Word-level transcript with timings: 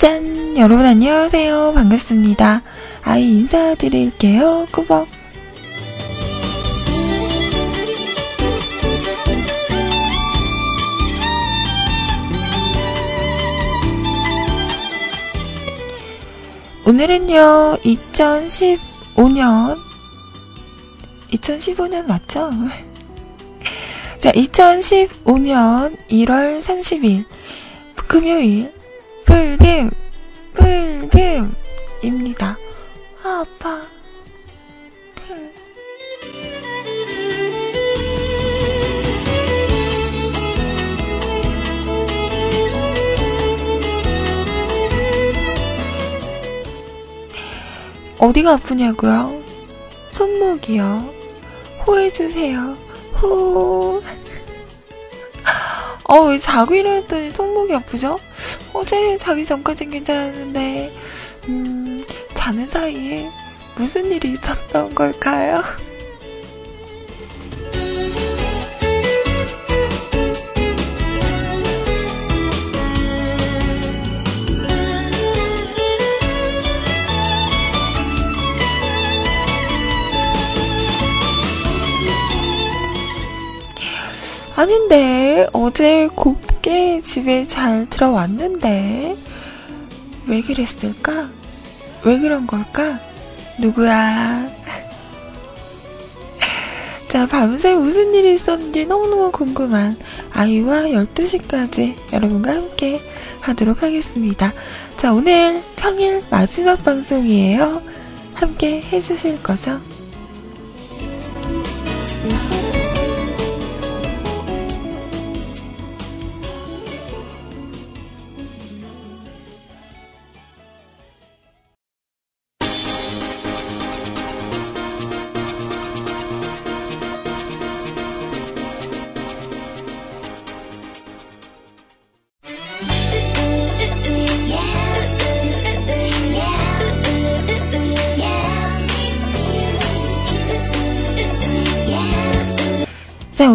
짠! 0.00 0.56
여러분 0.56 0.86
안녕하세요. 0.86 1.74
반갑습니다. 1.74 2.62
아이 3.02 3.22
인사드릴게요. 3.22 4.66
꾸벅. 4.72 5.06
오늘은요, 16.86 17.76
2015년, 17.84 19.78
2015년 21.30 22.06
맞죠? 22.06 22.50
자, 24.18 24.32
2015년 24.32 25.98
1월 26.08 26.62
30일, 26.62 27.26
금요일, 28.08 28.79
불금, 29.30 29.90
불금입니다. 32.00 32.58
아, 33.22 33.44
아파. 33.46 33.86
어디가 48.18 48.54
아프냐고요? 48.54 49.40
손목이요. 50.10 51.14
호해주세요. 51.86 52.76
호. 53.22 54.02
어, 56.10 56.24
왜 56.24 56.38
자고 56.38 56.74
일어났더니 56.74 57.30
손목이 57.30 57.72
아프죠? 57.72 58.18
어제 58.72 59.16
자기 59.16 59.44
전까진 59.44 59.90
괜찮았는데, 59.90 60.92
음, 61.46 62.04
자는 62.34 62.68
사이에 62.68 63.30
무슨 63.76 64.10
일이 64.10 64.32
있었던 64.32 64.92
걸까요? 64.96 65.62
아닌데, 84.60 85.48
어제 85.54 86.06
곱게 86.14 87.00
집에 87.00 87.44
잘 87.44 87.88
들어왔는데, 87.88 89.16
왜 90.26 90.42
그랬을까? 90.42 91.30
왜 92.04 92.18
그런 92.18 92.46
걸까? 92.46 93.00
누구야? 93.58 94.50
자, 97.08 97.26
밤새 97.26 97.74
무슨 97.74 98.14
일이 98.14 98.34
있었는지 98.34 98.84
너무너무 98.84 99.30
궁금한 99.32 99.96
아이와 100.30 100.82
12시까지 100.82 101.96
여러분과 102.12 102.52
함께 102.52 103.00
하도록 103.40 103.82
하겠습니다. 103.82 104.52
자, 104.98 105.14
오늘 105.14 105.62
평일 105.76 106.22
마지막 106.28 106.84
방송이에요. 106.84 107.82
함께 108.34 108.82
해주실 108.82 109.42
거죠? 109.42 109.80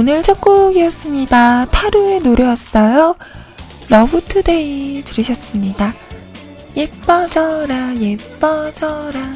오늘 0.08 0.22
첫 0.22 0.40
곡이었습니다. 0.40 1.66
타루의 1.72 2.20
노래였어요. 2.20 3.16
러브투데이 3.90 5.02
들으셨습니다. 5.04 5.96
예뻐져라, 6.78 7.96
예뻐져라. 7.96 9.34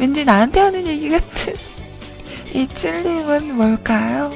왠지 0.00 0.24
나한테 0.24 0.58
하는 0.58 0.88
얘기 0.88 1.08
같은 1.08 1.54
이 2.52 2.66
찔림은 2.66 3.56
뭘까요? 3.56 4.32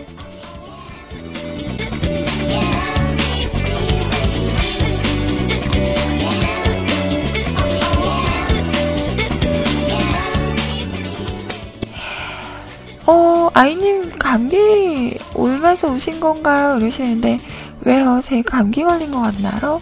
어, 13.04 13.50
아이님 13.52 14.12
감기 14.16 15.18
올면서 15.42 15.92
오신 15.92 16.20
건가요? 16.20 16.78
이러시는데, 16.78 17.38
왜요? 17.82 18.20
제 18.22 18.42
감기 18.42 18.84
걸린 18.84 19.10
것 19.10 19.20
같나요? 19.20 19.80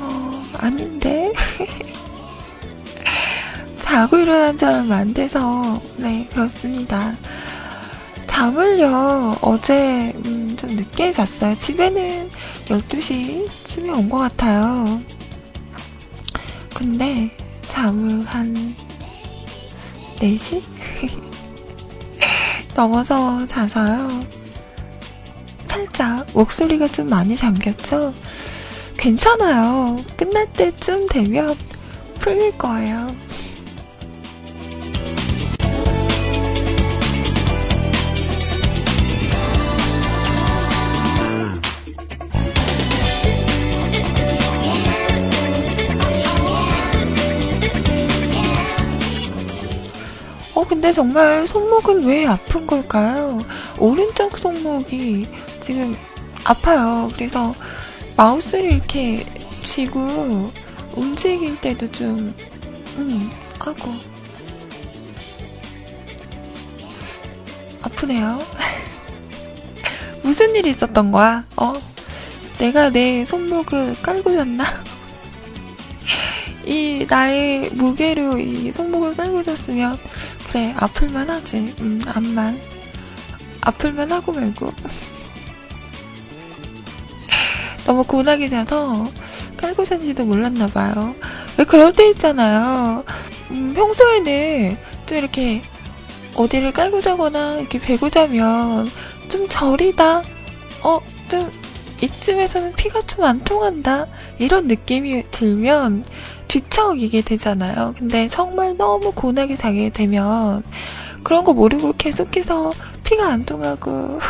어, 0.00 0.42
아닌데. 0.58 1.32
자고 3.80 4.18
일어난 4.18 4.56
지 4.56 4.64
얼마 4.64 4.96
안 4.98 5.14
돼서, 5.14 5.80
네, 5.96 6.26
그렇습니다. 6.32 7.12
잠을요, 8.26 9.36
어제, 9.40 10.12
음, 10.24 10.54
좀 10.56 10.70
늦게 10.70 11.10
잤어요. 11.12 11.56
집에는 11.56 12.30
12시쯤에 12.66 13.90
온 13.92 14.08
것 14.08 14.18
같아요. 14.18 15.00
근데, 16.74 17.30
잠을 17.68 18.24
한, 18.26 18.74
4시? 20.20 20.62
넘어서 22.76 23.44
자서요. 23.46 24.37
살짝 25.68 26.26
목소리가 26.32 26.88
좀 26.88 27.08
많이 27.08 27.36
잠겼죠? 27.36 28.12
괜찮아요. 28.96 30.02
끝날 30.16 30.50
때쯤 30.52 31.06
되면 31.08 31.54
풀릴 32.18 32.56
거예요. 32.58 33.14
어, 50.54 50.64
근데 50.64 50.90
정말 50.90 51.46
손목은 51.46 52.04
왜 52.04 52.26
아픈 52.26 52.66
걸까요? 52.66 53.38
오른쪽 53.78 54.36
손목이 54.38 55.28
지금 55.68 55.94
아파요. 56.44 57.10
그래서 57.14 57.54
마우스를 58.16 58.72
이렇게 58.72 59.26
쥐고 59.64 60.50
움직일 60.96 61.60
때도 61.60 61.92
좀, 61.92 62.34
음, 62.96 63.30
아고. 63.58 63.92
아프네요. 67.82 68.42
무슨 70.24 70.56
일이 70.56 70.70
있었던 70.70 71.12
거야? 71.12 71.44
어? 71.56 71.74
내가 72.58 72.88
내 72.88 73.26
손목을 73.26 73.96
깔고 74.00 74.32
잤나? 74.32 74.64
이 76.64 77.04
나의 77.06 77.68
무게로 77.74 78.38
이 78.38 78.72
손목을 78.72 79.14
깔고 79.14 79.42
잤으면 79.42 79.98
그래 80.48 80.72
아플만 80.78 81.28
하지 81.28 81.74
음 81.80 82.00
암만 82.06 82.58
아플만 83.60 84.10
하고 84.10 84.32
말고 84.32 84.72
너무 87.88 88.04
고나게 88.04 88.48
자서 88.48 89.10
깔고 89.56 89.82
잔지도 89.82 90.26
몰랐나봐요. 90.26 91.14
왜 91.56 91.64
그럴 91.64 91.90
때 91.94 92.10
있잖아요. 92.10 93.02
음, 93.50 93.72
평소에는 93.74 94.76
좀 95.06 95.16
이렇게 95.16 95.62
어디를 96.36 96.72
깔고 96.72 97.00
자거나 97.00 97.54
이렇게 97.58 97.78
베고 97.80 98.10
자면 98.10 98.86
좀 99.28 99.48
저리다? 99.48 100.22
어 100.82 101.00
좀 101.30 101.50
이쯤에서는 102.02 102.72
피가 102.74 103.00
좀 103.02 103.24
안 103.24 103.40
통한다? 103.40 104.06
이런 104.38 104.66
느낌이 104.66 105.24
들면 105.30 106.04
뒤척이게 106.46 107.22
되잖아요. 107.22 107.94
근데 107.98 108.28
정말 108.28 108.76
너무 108.76 109.12
고나게 109.12 109.56
자게 109.56 109.88
되면 109.90 110.62
그런 111.22 111.42
거 111.44 111.52
모르고 111.54 111.94
계속해서 111.98 112.72
피가 113.04 113.28
안 113.28 113.44
통하고 113.46 114.20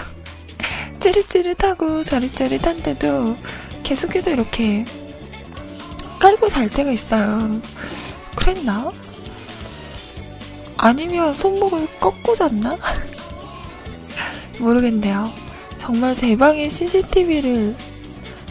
찌릿찌릿하고 1.01 2.05
저릿저릿한데도 2.05 3.37
계속해서 3.83 4.31
이렇게 4.31 4.85
깔고 6.19 6.49
잘 6.49 6.69
때가 6.69 6.91
있어요. 6.91 7.61
그랬나? 8.37 8.91
아니면 10.77 11.35
손목을 11.35 11.87
꺾고 12.01 12.35
잤나? 12.35 12.77
모르겠네요. 14.61 15.31
정말 15.79 16.15
제 16.15 16.37
방에 16.37 16.69
CCTV를 16.69 17.75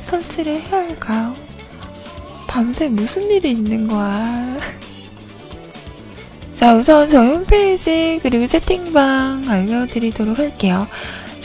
설치를 0.04 0.62
해야 0.62 0.80
할까요? 0.82 1.34
밤새 2.48 2.88
무슨 2.88 3.30
일이 3.30 3.52
있는 3.52 3.88
거야? 3.88 4.58
자, 6.56 6.76
우선 6.76 7.08
저희 7.08 7.28
홈페이지 7.28 8.20
그리고 8.24 8.48
채팅방 8.48 9.48
알려드리도록 9.48 10.40
할게요. 10.40 10.88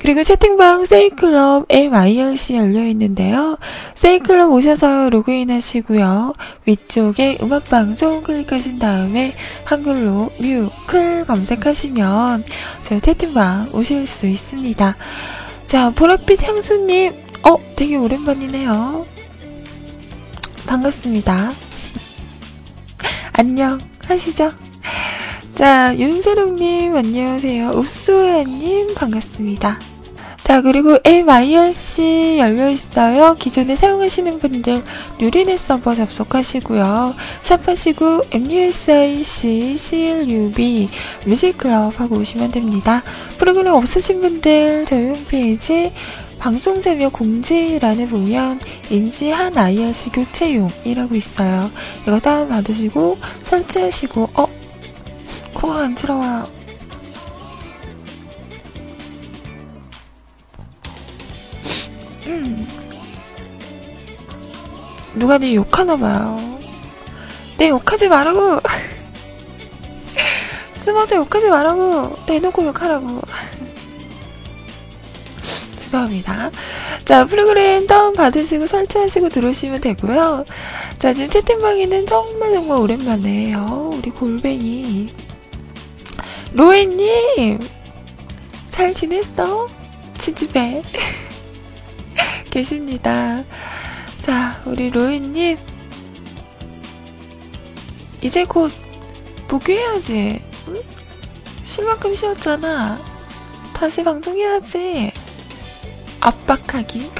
그리고 0.00 0.22
채팅방 0.22 0.86
세이클럽 0.86 1.66
MIRC 1.68 2.56
열려있는데요. 2.56 3.58
세이클럽 3.94 4.52
오셔서 4.52 5.10
로그인 5.10 5.50
하시고요. 5.50 6.34
위쪽에 6.66 7.38
음악방송 7.42 8.22
클릭하신 8.22 8.78
다음에 8.78 9.34
한글로 9.64 10.30
뮤클 10.38 11.24
검색하시면 11.26 12.44
저 12.84 13.00
채팅방 13.00 13.70
오실 13.72 14.06
수 14.06 14.26
있습니다. 14.26 14.96
자, 15.66 15.90
보랏빛 15.90 16.42
향수님, 16.42 17.12
어, 17.42 17.56
되게 17.76 17.96
오랜만이네요. 17.96 19.04
반갑습니다. 20.66 21.52
안녕, 23.32 23.78
하시죠? 24.06 24.67
자, 25.58 25.92
윤세롱님, 25.98 26.94
안녕하세요. 26.94 27.70
읍소야님, 27.70 28.94
반갑습니다. 28.94 29.80
자, 30.44 30.62
그리고 30.62 30.98
MIRC 31.02 32.38
열려있어요. 32.38 33.34
기존에 33.40 33.74
사용하시는 33.74 34.38
분들 34.38 34.84
누리넷 35.18 35.58
서버 35.58 35.96
접속하시고요. 35.96 37.12
샵하시고 37.42 38.20
MUSIC, 38.30 39.76
CLUB, 39.76 40.88
뮤직클럽 41.26 42.00
하고 42.00 42.18
오시면 42.18 42.52
됩니다. 42.52 43.02
프로그램 43.38 43.74
없으신 43.74 44.20
분들 44.20 44.84
저희 44.86 45.08
홈페이지 45.08 45.92
방송 46.38 46.80
제며 46.80 47.08
공지란에 47.08 48.06
보면 48.06 48.60
인지 48.90 49.30
한 49.30 49.58
IRC 49.58 50.10
교체용이라고 50.10 51.16
있어요. 51.16 51.68
이거 52.02 52.20
다운받으시고 52.20 53.18
설치하시고 53.42 54.28
어? 54.34 54.47
코가 55.58 55.74
간지러워요. 55.74 56.44
음. 62.26 62.68
누가 65.14 65.38
내 65.38 65.54
욕하나 65.54 65.96
봐요. 65.96 66.58
내 67.56 67.68
욕하지 67.70 68.08
말라고! 68.08 68.60
스마트 70.76 71.14
욕하지 71.14 71.48
말라고! 71.48 72.14
대놓고 72.26 72.66
욕하라고. 72.66 73.20
죄송합니다. 75.80 76.50
자, 77.04 77.24
프로그램 77.24 77.86
다운받으시고 77.86 78.66
설치하시고 78.68 79.30
들어오시면 79.30 79.80
되고요. 79.80 80.44
자, 81.00 81.12
지금 81.12 81.30
채팅방에는 81.30 82.06
정말 82.06 82.52
정말 82.52 82.78
오랜만에 82.78 83.52
요. 83.52 83.90
우리 83.94 84.10
골뱅이. 84.10 85.08
로에님! 86.52 87.58
잘 88.70 88.94
지냈어? 88.94 89.66
지집에. 90.18 90.82
계십니다. 92.50 93.42
자, 94.22 94.60
우리 94.64 94.90
로에님. 94.90 95.56
이제 98.22 98.44
곧 98.44 98.72
복귀해야지. 99.46 100.42
응? 100.68 100.82
쉴 101.64 101.84
만큼 101.84 102.14
쉬었잖아. 102.14 102.98
다시 103.74 104.02
방송해야지. 104.02 105.12
압박하기. 106.20 107.10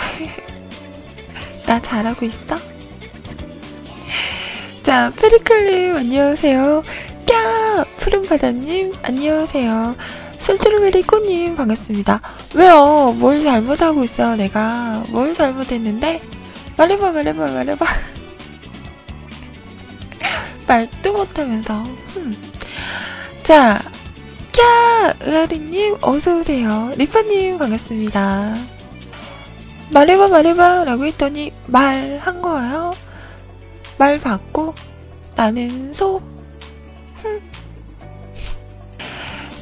나 1.67 1.81
잘하고 1.81 2.25
있어? 2.27 2.57
자, 4.83 5.13
페리클님, 5.17 5.97
안녕하세요. 5.97 6.83
꺄! 7.29 7.85
푸른바다님, 7.99 8.93
안녕하세요. 9.03 9.97
스트로베리 10.39 11.03
꽃님, 11.03 11.57
반갑습니다. 11.57 12.21
왜요? 12.55 13.15
뭘 13.19 13.43
잘못하고 13.43 14.05
있어, 14.05 14.37
내가. 14.37 15.03
뭘 15.09 15.35
잘못했는데? 15.35 16.21
말해봐, 16.77 17.13
말해봐, 17.13 17.47
말해봐. 17.53 17.85
말도 20.67 21.13
못하면서. 21.13 21.75
흠. 22.15 22.33
자, 23.43 23.81
꺄! 24.53 25.29
으아리님, 25.29 25.97
어서오세요. 26.01 26.93
리파님, 26.97 27.59
반갑습니다. 27.59 28.55
말해봐, 29.91 30.29
말해봐, 30.29 30.85
라고 30.85 31.05
했더니, 31.05 31.53
말 31.67 32.21
한 32.23 32.41
거예요. 32.43 32.95
말 33.99 34.19
받고, 34.19 34.75
나는 35.35 35.93
소. 35.93 36.23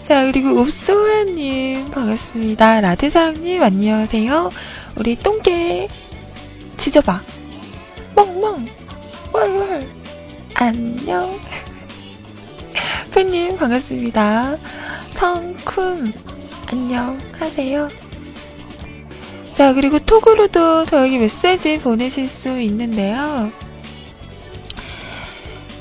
자, 0.03 0.25
그리고 0.27 0.61
읍소연님, 0.61 1.91
반갑습니다. 1.91 2.81
라드사랑님, 2.81 3.63
안녕하세요. 3.63 4.51
우리 4.97 5.17
똥개, 5.17 5.89
지져봐. 6.77 7.23
멍멍, 8.15 8.67
왈왈, 9.33 9.85
안녕. 10.55 11.41
팬님, 13.13 13.57
반갑습니다. 13.57 14.57
성쿤, 15.15 16.13
안녕하세요. 16.71 17.89
자, 19.55 19.73
그리고 19.73 19.99
톡으로도 19.99 20.85
저에게 20.85 21.19
메시지 21.19 21.79
보내실 21.79 22.29
수 22.29 22.61
있는데요. 22.61 23.51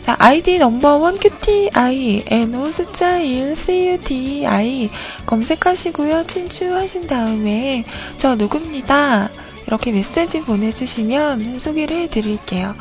자, 0.05 0.15
아이디 0.19 0.59
넘버원 0.59 1.17
QTI, 1.17 2.25
NO 2.27 2.71
숫자 2.71 3.17
1, 3.17 3.55
CUTI 3.55 4.91
검색하시고요. 5.25 6.27
친추하신 6.27 7.07
다음에 7.07 7.83
저 8.19 8.35
누굽니다. 8.35 9.29
이렇게 9.65 9.91
메시지 9.91 10.41
보내주시면 10.41 11.59
소개를 11.59 11.97
해드릴게요. 12.01 12.75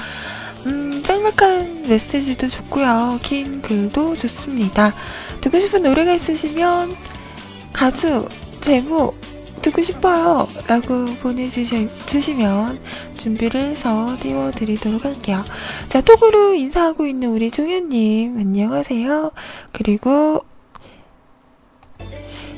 음, 0.67 1.03
짤막한 1.03 1.89
메시지도 1.89 2.47
좋고요. 2.47 3.21
긴 3.23 3.63
글도 3.63 4.17
좋습니다. 4.17 4.93
듣고 5.41 5.61
싶은 5.61 5.83
노래가 5.83 6.13
있으시면 6.13 6.95
가수, 7.73 8.29
제목, 8.61 9.17
듣고 9.65 9.83
싶어요. 9.83 10.47
라고 10.67 11.07
보내주시면 11.23 12.79
준비를 13.17 13.63
해서 13.63 14.15
띄워드리도록 14.21 15.07
할게요. 15.07 15.43
자, 15.89 16.03
톡으로 16.03 16.53
인사하고 16.53 17.07
있는 17.07 17.31
우리 17.31 17.51
종현님, 17.51 18.39
안녕하세요. 18.39 19.31
그리고, 19.73 20.45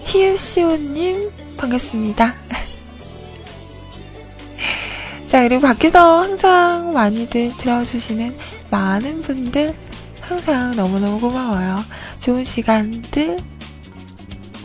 히유시오님, 0.01 1.31
반갑습니다. 1.57 2.35
자, 5.31 5.43
그리고 5.43 5.63
밖에서 5.63 6.23
항상 6.23 6.93
많이들 6.93 7.57
들어주시는 7.57 8.37
많은 8.71 9.23
분들, 9.23 9.77
항상 10.21 10.75
너무너무 10.75 11.21
고마워요. 11.21 11.85
좋은 12.19 12.43
시간들 12.43 13.39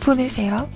보내세요. 0.00 0.68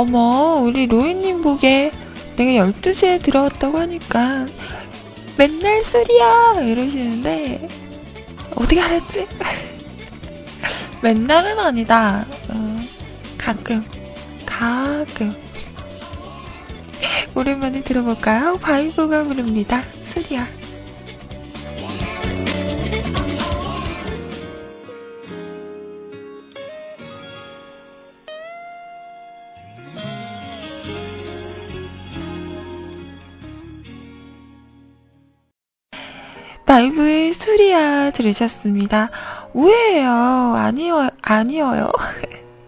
어머, 0.00 0.62
우리 0.62 0.86
로이님 0.86 1.42
보게 1.42 1.92
내가 2.36 2.64
12시에 2.64 3.22
들어왔다고 3.22 3.76
하니까 3.76 4.46
맨날 5.36 5.82
술이야! 5.82 6.62
이러시는데, 6.62 7.68
어떻게 8.56 8.80
알았지? 8.80 9.26
맨날은 11.04 11.58
아니다. 11.58 12.24
어, 12.48 12.80
가끔, 13.36 13.84
가끔. 14.46 15.34
오랜만에 17.34 17.82
들어볼까요? 17.82 18.56
바이브가 18.56 19.24
부릅니다. 19.24 19.84
술이야. 20.02 20.59
바이브의 36.70 37.32
수리야 37.32 38.12
들으셨습니다. 38.12 39.10
우회예요. 39.54 40.54
아니요, 40.56 41.08
아니어요. 41.20 41.90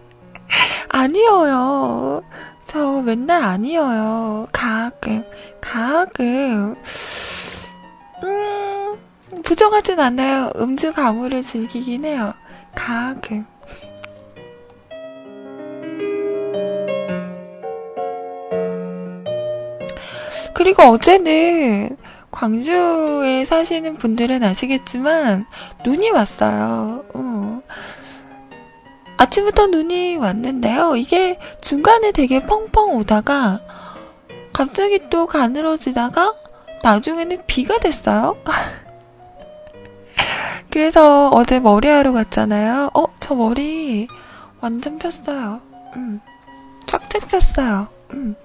아니어요. 0.91 2.21
저 2.65 3.01
맨날 3.01 3.41
아니어요. 3.41 4.47
가끔, 4.51 5.23
가끔. 5.61 6.75
음, 8.23 9.41
부정하진 9.41 9.97
않아요. 9.97 10.51
음주 10.57 10.91
가물을 10.91 11.41
즐기긴 11.41 12.03
해요. 12.03 12.33
가끔. 12.75 13.45
그리고 20.53 20.83
어제는 20.83 22.02
광주에 22.33 23.45
사시는 23.45 23.97
분들은 23.97 24.43
아시겠지만 24.43 25.45
눈이 25.85 26.09
왔어요. 26.09 27.05
어. 27.13 27.61
아침부터 29.17 29.67
눈이 29.67 30.17
왔는데요. 30.17 30.95
이게 30.95 31.37
중간에 31.61 32.11
되게 32.11 32.39
펑펑 32.39 32.97
오다가 32.97 33.61
갑자기 34.51 35.09
또 35.09 35.27
가늘어지다가 35.27 36.33
나중에는 36.81 37.43
비가 37.45 37.77
됐어요. 37.77 38.35
그래서 40.71 41.29
어제 41.29 41.59
머리하러 41.59 42.13
갔잖아요. 42.13 42.89
어, 42.95 43.05
저 43.19 43.35
머리 43.35 44.07
완전 44.59 44.97
폈어요. 44.97 45.61
음, 45.95 46.19
쫙쫙 46.87 47.29
폈어요. 47.29 47.87
음. 48.13 48.35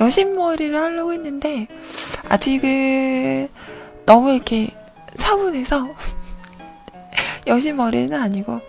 여신머리를 0.00 0.74
하려고 0.80 1.12
했는데, 1.12 1.66
아직은 2.28 3.48
너무 4.06 4.32
이렇게 4.32 4.68
차분해서, 5.18 5.88
여신머리는 7.46 8.18
아니고, 8.18 8.60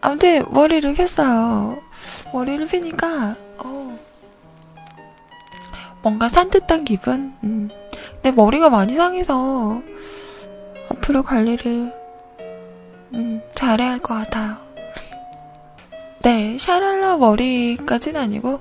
아무튼 0.00 0.44
머리를 0.50 0.92
폈어요. 0.94 1.78
머리를 2.32 2.66
피니까, 2.66 3.36
어, 3.58 3.98
뭔가 6.02 6.28
산뜻한 6.28 6.84
기분? 6.84 7.34
음. 7.42 7.70
내 8.22 8.30
머리가 8.30 8.68
많이 8.68 8.94
상해서, 8.94 9.80
앞으로 10.90 11.22
관리를, 11.22 11.92
음, 13.14 13.40
잘해야 13.54 13.92
할 13.92 13.98
것 14.00 14.14
같아요. 14.14 14.56
네, 16.22 16.58
샤랄라 16.58 17.16
머리까지는 17.16 18.20
아니고, 18.20 18.60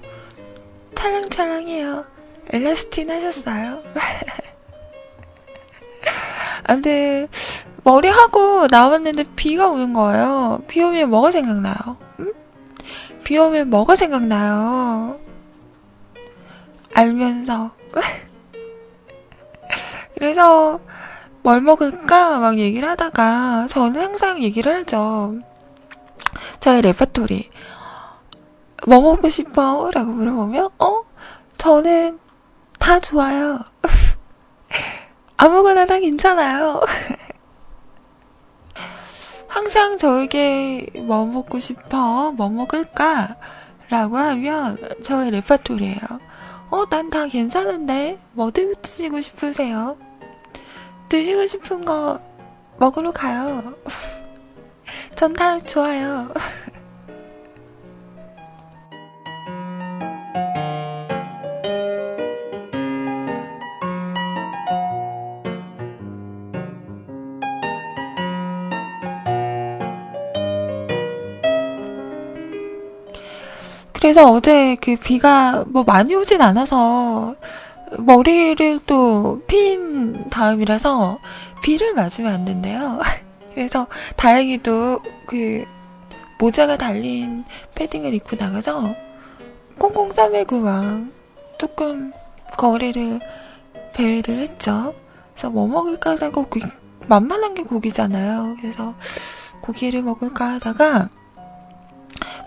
찰랑찰랑해요. 1.06 2.04
엘라스틴 2.50 3.12
하셨어요? 3.12 3.84
아무튼 6.64 7.28
머리 7.84 8.08
하고 8.08 8.66
나왔는데 8.68 9.26
비가 9.36 9.70
오는 9.70 9.94
거예요. 9.94 10.64
비 10.68 10.82
오면 10.82 11.12
뭐가 11.12 11.32
생각나요? 11.32 11.76
응? 12.20 12.34
비 13.24 13.38
오면 13.38 13.70
뭐가 13.70 13.96
생각나요? 13.96 15.20
알면서. 16.96 17.72
그래서 20.18 20.80
뭘 21.44 21.62
먹을까 21.62 22.40
막 22.40 22.58
얘기를 22.58 22.90
하다가 22.90 23.68
저는 23.70 24.02
항상 24.02 24.42
얘기를 24.42 24.76
하죠. 24.78 25.36
저의 26.60 26.82
레퍼토리. 26.82 27.52
뭐 28.88 29.02
먹고 29.02 29.30
싶어? 29.30 29.90
라고 29.94 30.12
물어보면, 30.12 30.70
어? 30.80 31.04
저는 31.58 32.20
다 32.80 33.00
좋아요. 33.00 33.60
아무거나 35.38 35.86
다 35.86 36.00
괜찮아요. 36.00 36.82
항상 39.48 39.98
저에게 39.98 40.88
뭐 40.96 41.26
먹고 41.26 41.60
싶어? 41.60 42.32
뭐 42.34 42.50
먹을까? 42.50 43.36
라고 43.90 44.18
하면 44.18 44.78
저의 45.04 45.32
레퍼토리예요. 45.32 46.00
어, 46.72 46.86
난 46.90 47.10
다 47.10 47.28
괜찮은데? 47.28 48.20
뭐 48.34 48.52
드시고 48.52 49.22
싶으세요? 49.22 49.98
드시고 51.10 51.46
싶은 51.46 51.86
거 51.86 52.20
먹으러 52.78 53.12
가요. 53.12 53.74
전 55.16 55.34
다 55.34 55.60
좋아요. 55.60 56.32
그래서 73.96 74.30
어제 74.32 74.76
그 74.82 74.96
비가 74.98 75.64
뭐 75.68 75.84
많이 75.84 76.14
오진 76.16 76.42
않아서 76.42 77.36
머리를 77.98 78.80
또 78.86 79.40
핀 79.48 80.30
다음이라서 80.30 81.20
비를 81.64 81.94
맞으면 81.94 82.34
안 82.34 82.46
된대요. 82.46 83.00
그래서 83.54 83.88
다행히도 84.18 85.00
그 85.26 85.66
모자가 86.40 86.78
달린 86.78 87.46
패딩을 87.76 88.14
입고 88.14 88.36
나가서 88.38 88.94
꽁꽁 89.80 90.12
싸매고 90.12 90.60
막 90.60 91.06
조금 91.58 92.12
거리를 92.58 93.20
배회를 93.94 94.40
했죠. 94.40 94.94
그래서 95.34 95.50
뭐 95.50 95.68
먹을까 95.68 96.12
하다가 96.12 96.44
고 96.44 96.60
만만한 97.08 97.54
게 97.54 97.64
고기잖아요. 97.64 98.58
그래서 98.60 98.94
고기를 99.62 100.02
먹을까 100.02 100.54
하다가 100.56 101.10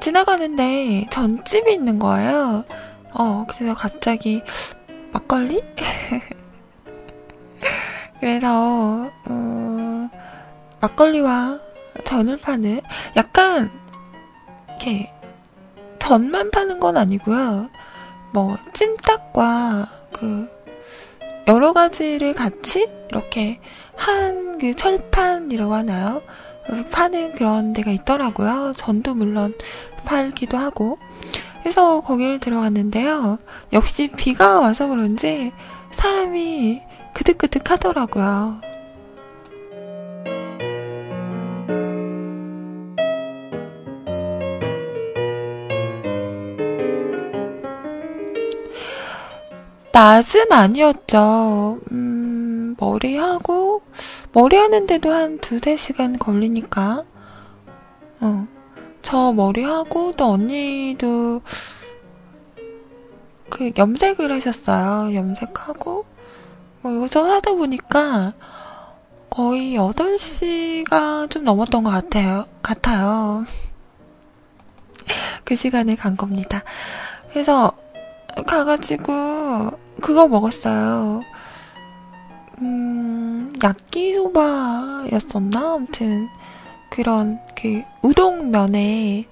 지나가는데 0.00 1.06
전집이 1.10 1.72
있는 1.72 1.98
거예요. 1.98 2.64
어, 3.12 3.46
그래서 3.48 3.74
갑자기 3.74 4.42
막걸리? 5.12 5.62
그래서 8.20 9.10
어, 9.28 10.10
막걸리와 10.80 11.60
전을 12.04 12.36
파는 12.38 12.80
약간 13.16 13.70
이렇게 14.68 15.12
전만 15.98 16.50
파는 16.50 16.80
건 16.80 16.96
아니고요. 16.96 17.70
뭐 18.32 18.56
찜닭과 18.72 19.88
그 20.12 20.48
여러 21.46 21.72
가지를 21.72 22.34
같이 22.34 22.90
이렇게 23.10 23.60
한 23.96 24.48
그 24.58 24.74
철판이라고 24.74 25.74
하나요? 25.74 26.22
파는 26.90 27.32
그런 27.32 27.72
데가 27.72 27.90
있더라고요. 27.90 28.72
전도 28.76 29.14
물론 29.14 29.54
팔기도 30.04 30.56
하고. 30.56 30.98
그래서 31.62 32.00
거기를 32.00 32.38
들어갔는데요. 32.38 33.38
역시 33.72 34.10
비가 34.16 34.60
와서 34.60 34.86
그런지 34.88 35.52
사람이 35.92 36.82
그득그득 37.14 37.70
하더라고요. 37.70 38.60
낮은 49.92 50.52
아니었죠. 50.52 51.80
음, 51.90 52.07
머리하고, 52.78 53.82
머리 54.32 54.56
하는데도 54.56 55.12
한 55.12 55.38
두세 55.38 55.76
시간 55.76 56.18
걸리니까. 56.18 57.04
어. 58.20 58.48
저 59.02 59.32
머리하고 59.32 60.12
또 60.12 60.32
언니도 60.32 61.40
그 63.48 63.72
염색을 63.76 64.30
하셨어요. 64.32 65.14
염색하고 65.14 66.04
뭐 66.82 66.92
이것저것 66.92 67.30
하다 67.30 67.52
보니까 67.52 68.34
거의 69.30 69.76
8시가 69.78 71.30
좀 71.30 71.44
넘었던 71.44 71.84
것 71.84 71.90
같아요. 71.90 72.44
같아요. 72.62 73.44
그 75.44 75.54
시간에 75.56 75.94
간 75.94 76.16
겁니다. 76.16 76.62
그래서 77.30 77.72
가가지고 78.46 79.70
그거 80.02 80.28
먹었어요. 80.28 81.22
음, 82.60 83.52
야끼소바였었나? 83.62 85.74
아무튼 85.74 86.28
그런 86.90 87.38
그 87.56 87.82
우동면에 88.02 89.26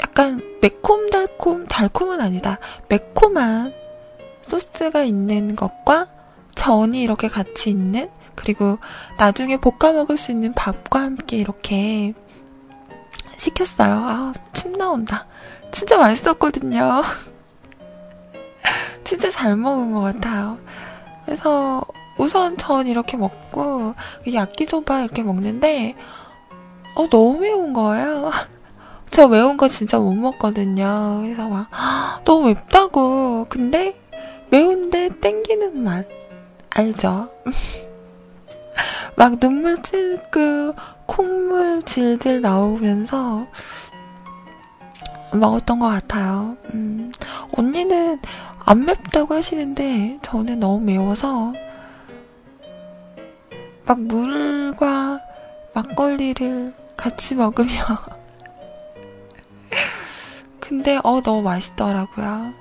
약간 0.00 0.42
매콤달콤 0.60 1.66
달콤은 1.66 2.20
아니다. 2.20 2.58
매콤한 2.88 3.72
소스가 4.42 5.02
있는 5.02 5.54
것과 5.54 6.08
전이 6.54 7.00
이렇게 7.00 7.28
같이 7.28 7.70
있는 7.70 8.10
그리고 8.34 8.78
나중에 9.18 9.58
볶아 9.58 9.92
먹을 9.92 10.16
수 10.16 10.32
있는 10.32 10.52
밥과 10.54 11.00
함께 11.00 11.36
이렇게 11.36 12.14
시켰어요. 13.36 13.92
아, 13.92 14.32
침 14.52 14.72
나온다. 14.72 15.26
진짜 15.70 15.98
맛있었거든요. 15.98 17.02
진짜 19.04 19.30
잘 19.30 19.56
먹은 19.56 19.92
것 19.92 20.00
같아요. 20.00 20.58
그래서 21.24 21.84
우선 22.20 22.58
전 22.58 22.86
이렇게 22.86 23.16
먹고 23.16 23.94
야끼소바 24.30 25.00
이렇게 25.00 25.22
먹는데 25.22 25.94
어 26.94 27.08
너무 27.08 27.40
매운 27.40 27.72
거예요. 27.72 28.30
저 29.10 29.26
매운 29.26 29.56
거 29.56 29.68
진짜 29.68 29.98
못 29.98 30.12
먹거든요. 30.12 31.20
그래서 31.22 31.48
막 31.48 31.70
너무 32.24 32.48
맵다고. 32.48 33.46
근데 33.48 33.98
매운데 34.50 35.08
땡기는 35.20 35.82
맛 35.82 36.06
알죠? 36.68 37.30
막 39.16 39.38
눈물 39.40 39.82
찔끔 39.82 40.74
콧물 41.06 41.82
질질 41.82 42.42
나오면서 42.42 43.46
먹었던 45.32 45.78
것 45.78 45.88
같아요. 45.88 46.56
음, 46.74 47.12
언니는 47.56 48.20
안 48.66 48.84
맵다고 48.84 49.34
하시는데 49.34 50.18
저는 50.20 50.60
너무 50.60 50.80
매워서 50.80 51.54
막 53.90 54.00
물과 54.02 55.20
막걸리를 55.74 56.72
같이 56.96 57.34
먹으면 57.34 57.74
근데 60.60 61.00
어 61.02 61.20
너무 61.20 61.42
맛있더라고요. 61.42 62.54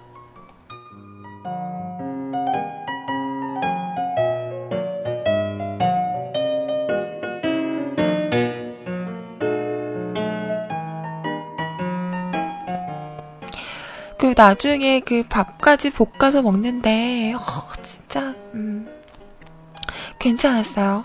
그 14.18 14.34
나중에 14.36 15.02
그 15.02 15.22
밥까지 15.30 15.92
볶아서 15.92 16.42
먹는데 16.42 17.34
어, 17.34 17.38
음, 17.38 17.99
괜찮았어요. 20.30 21.04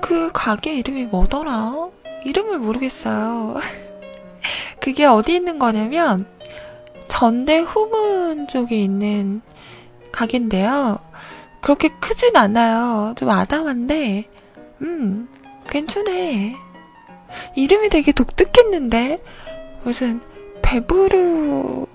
그 0.00 0.30
가게 0.32 0.74
이름이 0.74 1.06
뭐더라? 1.06 1.90
이름을 2.24 2.58
모르겠어요. 2.58 3.56
그게 4.80 5.04
어디 5.04 5.34
있는 5.34 5.58
거냐면 5.58 6.26
전대 7.06 7.58
후문 7.58 8.48
쪽에 8.48 8.76
있는 8.76 9.42
가게인데요. 10.10 10.98
그렇게 11.60 11.88
크진 12.00 12.36
않아요. 12.36 13.14
좀 13.16 13.30
아담한데, 13.30 14.24
음, 14.82 15.28
괜찮네. 15.68 16.56
이름이 17.54 17.88
되게 17.90 18.12
독특했는데, 18.12 19.22
무슨, 19.84 20.20
배부르, 20.62 21.86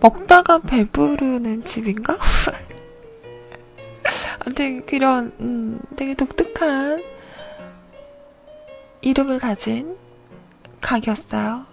먹다가 0.00 0.58
배부르는 0.60 1.64
집인가? 1.64 2.16
아무튼, 4.44 4.84
그런, 4.86 5.32
음, 5.40 5.80
되게 5.96 6.14
독특한 6.14 7.02
이름을 9.00 9.38
가진 9.38 9.96
가게였어요. 10.80 11.64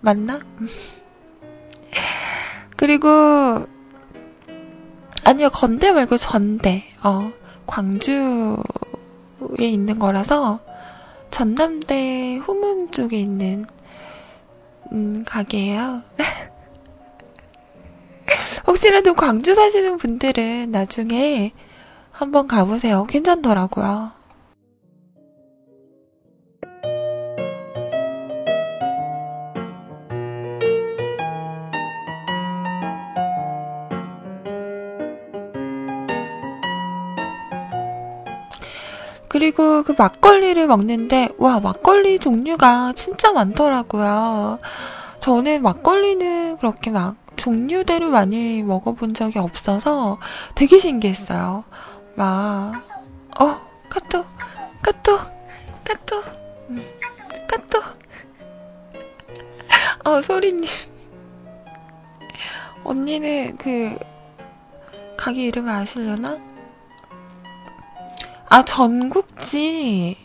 맞나? 0.00 0.40
그리고 2.76 3.08
아니요 5.24 5.50
건대 5.50 5.92
말고 5.92 6.16
전대 6.16 6.82
어 7.04 7.30
광주에 7.66 8.56
있는 9.60 10.00
거라서 10.00 10.58
전남대 11.30 12.38
후문 12.38 12.90
쪽에 12.90 13.18
있는 13.18 13.64
음, 14.90 15.24
가게예요. 15.24 16.02
혹시라도 18.66 19.14
광주 19.14 19.54
사시는 19.54 19.98
분들은 19.98 20.70
나중에 20.70 21.52
한번 22.10 22.46
가보세요. 22.48 23.04
괜찮더라고요. 23.08 24.12
그리고 39.28 39.82
그 39.82 39.94
막걸리를 39.96 40.66
먹는데, 40.66 41.30
와, 41.38 41.58
막걸리 41.58 42.18
종류가 42.18 42.92
진짜 42.92 43.32
많더라고요. 43.32 44.58
저는 45.20 45.62
막걸리는 45.62 46.58
그렇게 46.58 46.90
막 46.90 47.16
종류대로 47.36 48.10
많이 48.10 48.62
먹어본 48.62 49.14
적이 49.14 49.40
없어서 49.40 50.18
되게 50.54 50.78
신기했어요. 50.78 51.64
막, 52.14 52.72
어, 53.40 53.60
카톡, 53.88 54.26
카톡, 54.82 55.20
카톡, 55.84 56.24
음, 56.70 56.84
카톡. 57.48 57.82
어, 60.04 60.20
소리님. 60.20 60.64
언니는 62.84 63.56
그, 63.56 63.98
가게 65.16 65.46
이름 65.46 65.68
아시려나? 65.68 66.38
아, 68.48 68.64
전국지. 68.64 70.16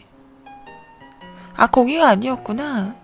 아, 1.56 1.68
거기가 1.68 2.10
아니었구나. 2.10 2.96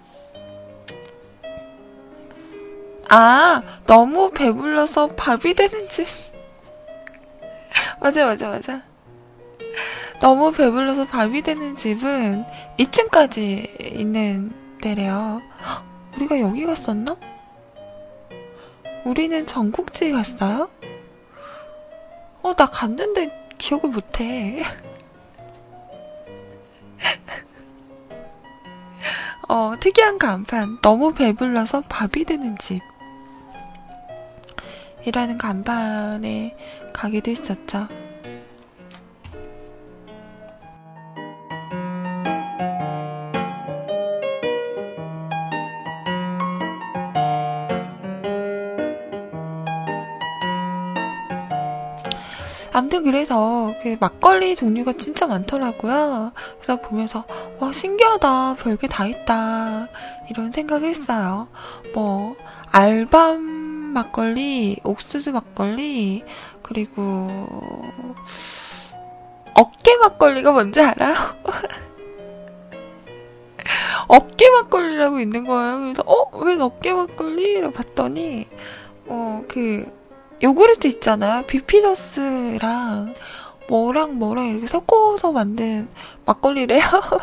아, 3.16 3.62
너무 3.86 4.32
배불러서 4.32 5.06
밥이 5.16 5.54
되는 5.54 5.88
집. 5.88 6.08
맞아, 8.02 8.26
맞아, 8.26 8.50
맞아. 8.50 8.82
너무 10.20 10.52
배불러서 10.52 11.06
밥이 11.06 11.44
되는 11.44 11.76
집은 11.76 12.44
2층까지 12.80 14.00
있는 14.00 14.52
데래요. 14.82 15.44
우리가 16.16 16.40
여기 16.40 16.66
갔었나? 16.66 17.16
우리는 19.06 19.46
전국지에 19.46 20.12
갔어요? 20.12 20.72
어, 22.42 22.56
나 22.56 22.66
갔는데 22.66 23.30
기억을 23.60 23.92
못해. 23.92 24.64
어, 29.48 29.76
특이한 29.80 30.18
간판. 30.18 30.80
너무 30.82 31.14
배불러서 31.14 31.84
밥이 31.88 32.26
되는 32.26 32.58
집. 32.58 32.82
이라는 35.06 35.38
간판에 35.38 36.56
가기도 36.94 37.32
했었죠. 37.32 37.88
아무튼 52.76 53.04
그래서 53.04 53.76
그 53.84 53.98
막걸리 54.00 54.56
종류가 54.56 54.94
진짜 54.94 55.28
많더라고요. 55.28 56.32
그래서 56.60 56.82
보면서 56.82 57.24
와 57.60 57.72
신기하다 57.72 58.56
별게 58.56 58.88
다 58.88 59.06
있다 59.06 59.88
이런 60.32 60.52
생각을 60.52 60.90
했어요. 60.90 61.48
뭐 61.94 62.36
알밤 62.72 63.63
막걸리, 63.94 64.78
옥수수 64.84 65.32
막걸리 65.32 66.24
그리고 66.62 67.30
어깨 69.54 69.98
막걸리가 69.98 70.52
뭔지 70.52 70.82
알아요? 70.82 71.16
어깨 74.08 74.50
막걸리라고 74.50 75.20
있는 75.20 75.46
거예요. 75.46 75.80
그래서 75.80 76.04
어? 76.06 76.38
왜 76.40 76.56
어깨 76.60 76.94
막걸리?라고 76.94 77.74
봤더니 77.74 78.48
어 79.08 79.44
그 79.48 79.86
요구르트 80.42 80.88
있잖아요. 80.88 81.46
비피너스랑 81.46 83.14
뭐랑 83.70 84.18
뭐랑 84.18 84.48
이렇게 84.48 84.68
섞어서 84.68 85.32
만든 85.32 85.88
막걸리래요. 86.26 86.82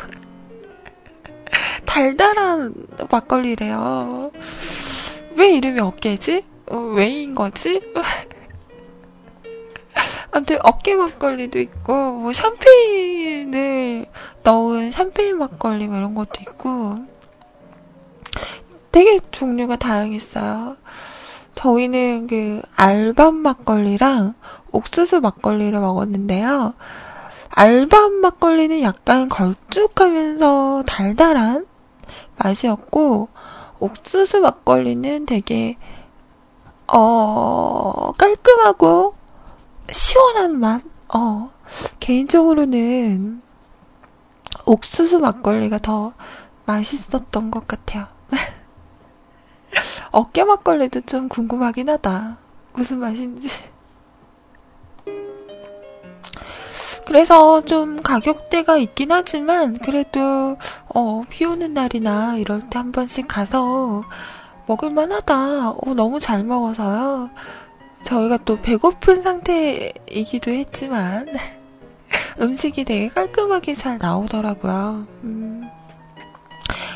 달달한 1.85 2.75
막걸리래요. 3.11 4.31
왜 5.37 5.53
이름이 5.53 5.81
어깨지? 5.81 6.45
어, 6.71 6.77
왜인 6.77 7.35
거지? 7.35 7.81
아무튼 10.31 10.59
어깨 10.63 10.95
막걸리도 10.95 11.59
있고 11.59 11.93
뭐 11.93 12.33
샴페인을 12.33 14.07
넣은 14.43 14.91
샴페인 14.91 15.39
막걸리 15.39 15.89
뭐 15.89 15.97
이런 15.97 16.15
것도 16.15 16.41
있고 16.41 16.99
되게 18.93 19.21
종류가 19.31 19.77
다양했어요. 19.77 20.77
저희는 21.55 22.27
그 22.27 22.61
알밤 22.77 23.37
막걸리랑 23.37 24.35
옥수수 24.73 25.21
막걸리를 25.21 25.79
먹었는데요. 25.79 26.75
알밤 27.51 28.21
막걸리는 28.21 28.81
약간 28.83 29.29
걸쭉하면서 29.29 30.85
달달한 30.87 31.67
맛이었고, 32.37 33.29
옥수수 33.81 34.41
막걸리는 34.41 35.27
되게, 35.27 35.77
어, 36.93 38.13
깔끔하고 38.19 39.15
시원한 39.93 40.59
맛? 40.59 40.83
어, 41.15 41.51
개인적으로는 42.01 43.43
옥수수 44.67 45.19
막걸리가 45.21 45.79
더 45.79 46.15
맛있었던 46.67 47.51
것 47.51 47.67
같아요. 47.67 48.07
어깨 50.11 50.45
막걸리도 50.45 51.03
좀 51.03 51.29
궁금하긴 51.29 51.89
하다. 51.89 52.39
무슨 52.75 52.99
맛인지. 52.99 53.49
그래서 57.07 57.61
좀 57.63 58.03
가격대가 58.03 58.77
있긴 58.79 59.11
하지만 59.11 59.79
그래도 59.79 60.57
어, 60.95 61.23
비 61.29 61.45
오는 61.45 61.75
날이나 61.75 62.37
이럴 62.37 62.69
때 62.71 62.79
한 62.79 62.93
번씩 62.93 63.27
가서 63.29 64.05
먹을만 64.71 65.11
하다. 65.11 65.71
어, 65.71 65.95
너무 65.97 66.21
잘 66.21 66.45
먹어서요. 66.45 67.31
저희가 68.05 68.39
또 68.45 68.61
배고픈 68.61 69.23
상태이기도 69.23 70.53
했지만 70.53 71.27
음식이 72.41 72.85
되게 72.85 73.09
깔끔하게 73.09 73.75
잘 73.75 73.99
나오더라고요. 73.99 75.09
음, 75.25 75.69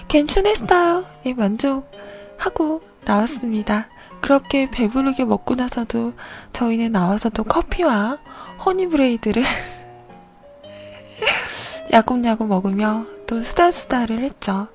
괜찮았어요. 0.06 1.04
예, 1.26 1.32
만족하고 1.32 2.80
나왔습니다. 3.04 3.88
그렇게 4.20 4.70
배부르게 4.70 5.24
먹고 5.24 5.56
나서도 5.56 6.12
저희는 6.52 6.92
나와서도 6.92 7.42
커피와 7.42 8.18
허니브레이드를 8.64 9.42
야금야금 11.92 12.48
먹으며 12.48 13.04
또 13.26 13.42
수다수다를 13.42 14.22
했죠. 14.22 14.68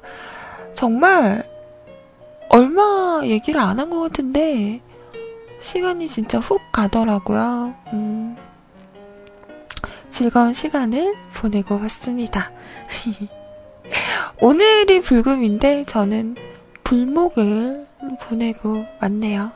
정말 0.73 1.58
얼마 2.49 3.21
얘기를 3.23 3.59
안 3.59 3.79
한 3.79 3.89
것 3.89 3.99
같은데 4.01 4.81
시간이 5.61 6.07
진짜 6.07 6.39
훅 6.39 6.59
가더라고요. 6.71 7.75
음, 7.93 8.35
즐거운 10.09 10.53
시간을 10.53 11.15
보내고 11.35 11.79
왔습니다. 11.81 12.51
오늘이 14.41 15.01
불금인데 15.01 15.83
저는 15.85 16.35
불목을 16.83 17.85
보내고 18.21 18.85
왔네요. 19.01 19.51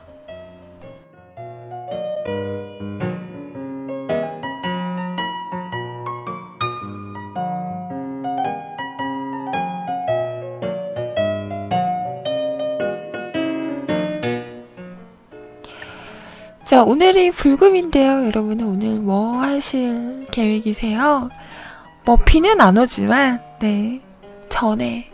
자, 16.74 16.82
오늘이 16.82 17.30
불금인데요. 17.30 18.26
여러분은 18.26 18.66
오늘 18.66 18.98
뭐 18.98 19.38
하실 19.38 20.26
계획이세요? 20.32 21.28
뭐, 22.04 22.16
비는 22.16 22.60
안 22.60 22.76
오지만, 22.76 23.40
네. 23.60 24.02
전에, 24.48 25.08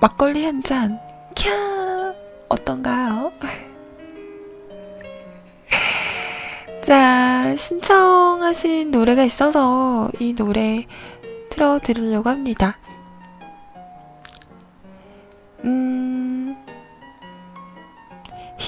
막걸리 0.00 0.44
한 0.44 0.62
잔, 0.62 1.00
캬! 1.34 2.14
어떤가요? 2.48 3.32
자, 6.86 7.56
신청하신 7.56 8.92
노래가 8.92 9.24
있어서 9.24 10.12
이 10.20 10.32
노래 10.32 10.86
틀어 11.50 11.80
드리려고 11.82 12.30
합니다. 12.30 12.78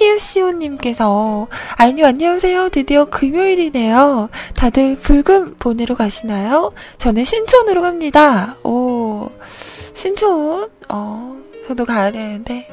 히읗시오님께서 0.06 1.48
아이님 1.76 2.04
안녕하세요. 2.04 2.68
드디어 2.68 3.06
금요일이네요. 3.06 4.28
다들 4.54 4.96
불금 4.96 5.56
보내러 5.56 5.96
가시나요? 5.96 6.72
저는 6.98 7.24
신촌으로 7.24 7.82
갑니다. 7.82 8.56
오, 8.62 9.28
신촌? 9.94 10.70
어, 10.88 11.36
저도 11.66 11.84
가야 11.84 12.12
되는데. 12.12 12.68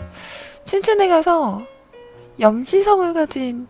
신촌에 0.65 1.07
가서 1.07 1.63
염시성을 2.39 3.13
가진 3.13 3.67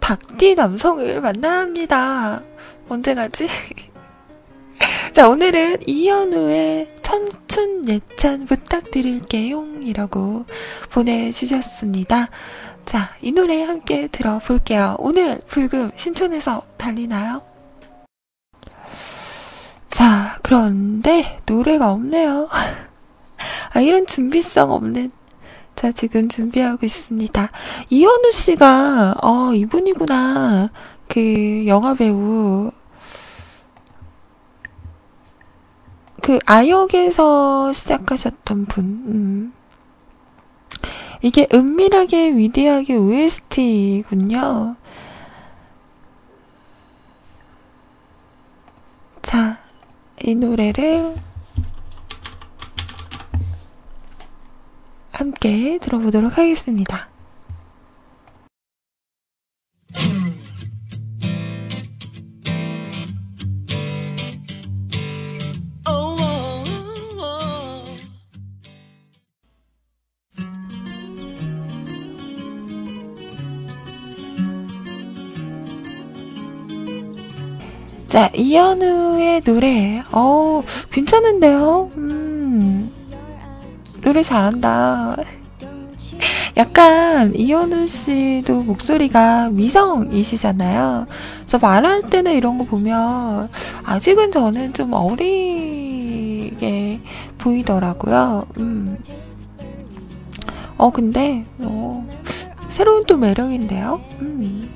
닭띠 0.00 0.54
남성을 0.54 1.20
만나야 1.20 1.60
합니다. 1.60 2.42
언제 2.88 3.14
가지? 3.14 3.48
자, 5.12 5.28
오늘은 5.28 5.78
이현우의 5.86 6.96
청춘 7.02 7.88
예찬 7.88 8.44
부탁드릴게요. 8.44 9.64
이라고 9.80 10.44
보내주셨습니다. 10.90 12.28
자, 12.86 13.10
이 13.20 13.32
노래 13.32 13.64
함께 13.64 14.06
들어볼게요. 14.06 14.94
오늘 15.00 15.40
불금 15.48 15.90
신촌에서 15.96 16.62
달리나요? 16.76 17.42
자, 19.90 20.38
그런데 20.42 21.40
노래가 21.46 21.90
없네요. 21.90 22.48
아, 23.74 23.80
이런 23.80 24.06
준비성 24.06 24.70
없는. 24.70 25.10
자, 25.74 25.90
지금 25.90 26.28
준비하고 26.28 26.86
있습니다. 26.86 27.50
이현우 27.90 28.30
씨가, 28.30 29.16
어, 29.20 29.52
이분이구나. 29.52 30.70
그, 31.08 31.66
영화배우. 31.66 32.70
그, 36.22 36.38
아역에서 36.46 37.72
시작하셨던 37.72 38.66
분. 38.66 38.84
음. 38.84 39.55
이게 41.26 41.48
은밀하게 41.52 42.36
위대하게 42.36 42.94
OST군요. 42.94 44.76
자, 49.22 49.58
이 50.22 50.36
노래를 50.36 51.16
함께 55.10 55.78
들어보도록 55.78 56.38
하겠습니다. 56.38 57.08
자, 78.16 78.30
이현우의 78.34 79.42
노래. 79.42 80.02
어우, 80.10 80.62
괜찮은데요? 80.90 81.90
음, 81.98 82.90
노래 84.00 84.22
잘한다. 84.22 85.16
약간 86.56 87.34
이현우 87.34 87.86
씨도 87.86 88.62
목소리가 88.62 89.50
미성이시잖아요. 89.50 91.06
그래서 91.40 91.58
말할 91.58 92.08
때는 92.08 92.32
이런 92.32 92.56
거 92.56 92.64
보면 92.64 93.50
아직은 93.84 94.32
저는 94.32 94.72
좀 94.72 94.94
어리게 94.94 97.00
보이더라고요. 97.36 98.46
음. 98.56 98.96
어, 100.78 100.88
근데, 100.88 101.44
어, 101.58 102.08
새로운 102.70 103.04
또 103.04 103.18
매력인데요? 103.18 104.00
음. 104.22 104.70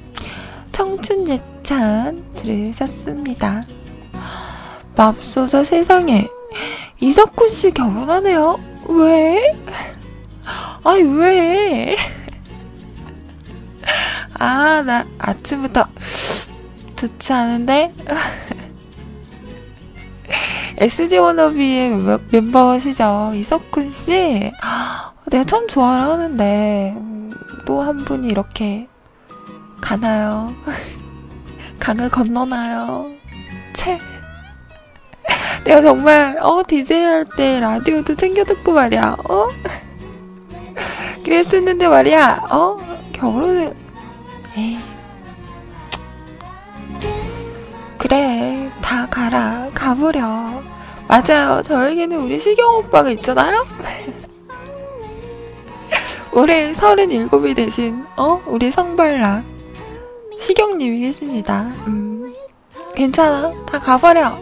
청춘 0.72 1.26
예 1.30 1.40
찬 1.70 2.24
들으셨습니다. 2.34 3.62
맙소사 4.96 5.62
세상에 5.62 6.26
이석훈 6.98 7.48
씨 7.50 7.70
결혼하네요. 7.70 8.58
왜? 8.88 9.56
아니 10.82 11.02
왜? 11.04 11.96
아, 14.34 14.82
나 14.84 15.06
아침부터 15.16 15.86
좋지 16.96 17.32
않은데? 17.32 17.94
SG 20.76 21.18
워너비의 21.18 22.18
멤버시죠. 22.32 23.30
이석훈 23.36 23.92
씨. 23.92 24.50
내가 25.30 25.44
참 25.44 25.68
좋아하는데 25.68 26.96
또 27.64 27.80
한 27.80 27.98
분이 27.98 28.26
이렇게 28.26 28.88
가나요? 29.80 30.52
강을 31.80 32.08
건너나요? 32.10 33.10
채. 33.72 33.98
내가 35.64 35.82
정말, 35.82 36.36
어, 36.40 36.62
DJ 36.66 37.04
할 37.04 37.24
때 37.36 37.60
라디오도 37.60 38.16
챙겨 38.16 38.44
듣고 38.44 38.72
말이야, 38.72 39.16
어? 39.28 39.48
그랬었는데 41.24 41.88
말이야, 41.88 42.46
어? 42.50 42.76
결혼을, 43.12 43.74
에이. 44.56 44.78
그래, 47.98 48.70
다 48.80 49.06
가라, 49.08 49.68
가버려. 49.74 50.62
맞아요, 51.08 51.62
저에게는 51.62 52.16
우리 52.18 52.38
시경 52.38 52.76
오빠가 52.76 53.10
있잖아요? 53.10 53.66
올해 56.32 56.72
37이 56.72 57.56
되신, 57.56 58.06
어? 58.16 58.40
우리 58.46 58.70
성발라. 58.70 59.42
시경님이 60.40 61.00
계십니다. 61.00 61.68
음. 61.86 62.32
괜찮아. 62.94 63.52
다 63.66 63.78
가버려. 63.78 64.38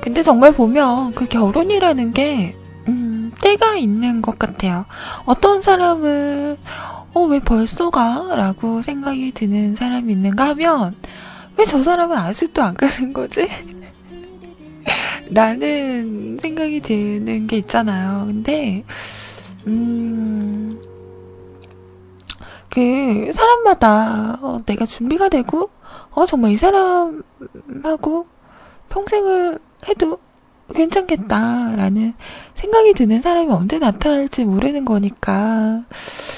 근데 0.00 0.22
정말 0.22 0.52
보면 0.52 1.12
그 1.12 1.26
결혼이라는 1.26 2.12
게, 2.12 2.56
음, 2.88 3.30
때가 3.42 3.76
있는 3.76 4.22
것 4.22 4.38
같아요. 4.38 4.86
어떤 5.26 5.60
사람은, 5.60 6.56
어, 7.12 7.20
왜 7.24 7.38
벌써 7.40 7.90
가? 7.90 8.34
라고 8.34 8.80
생각이 8.82 9.32
드는 9.32 9.76
사람이 9.76 10.10
있는가 10.12 10.48
하면, 10.50 10.94
왜 11.58 11.64
저 11.66 11.82
사람은 11.82 12.16
아직도 12.16 12.62
안 12.62 12.74
가는 12.74 13.12
거지? 13.12 13.46
라는 15.30 16.38
생각이 16.40 16.80
드는 16.80 17.46
게 17.46 17.58
있잖아요. 17.58 18.24
근데, 18.26 18.84
음, 19.66 20.79
그, 22.70 23.32
사람마다, 23.32 24.38
어, 24.42 24.62
내가 24.64 24.86
준비가 24.86 25.28
되고, 25.28 25.70
어, 26.12 26.26
정말 26.26 26.52
이 26.52 26.56
사람하고 26.56 28.26
평생을 28.88 29.58
해도 29.88 30.18
괜찮겠다라는 30.74 32.14
생각이 32.54 32.94
드는 32.94 33.22
사람이 33.22 33.50
언제 33.50 33.78
나타날지 33.78 34.44
모르는 34.44 34.84
거니까 34.84 35.82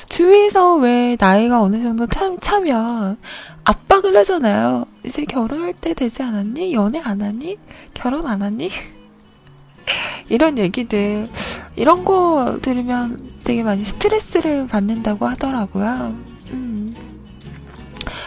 주위에서 0.09 0.77
왜 0.77 1.16
나이가 1.18 1.61
어느 1.61 1.83
정도 1.83 2.07
참, 2.07 2.38
차면 2.38 3.18
압박을 3.64 4.16
하잖아요. 4.18 4.87
이제 5.05 5.25
결혼할 5.25 5.75
때 5.75 5.95
되지 5.95 6.23
않았니? 6.23 6.73
연애 6.73 7.01
안 7.01 7.23
하니? 7.23 7.59
결혼 7.95 8.27
안 8.27 8.42
하니? 8.42 8.71
이런 10.29 10.59
얘기들 10.59 11.29
이런 11.77 12.05
거 12.05 12.59
들으면 12.62 13.32
되게 13.45 13.63
많이 13.63 13.85
스트레스를 13.85 14.67
받는다고 14.69 15.27
하더라고요. 15.27 16.15
음. 16.51 16.95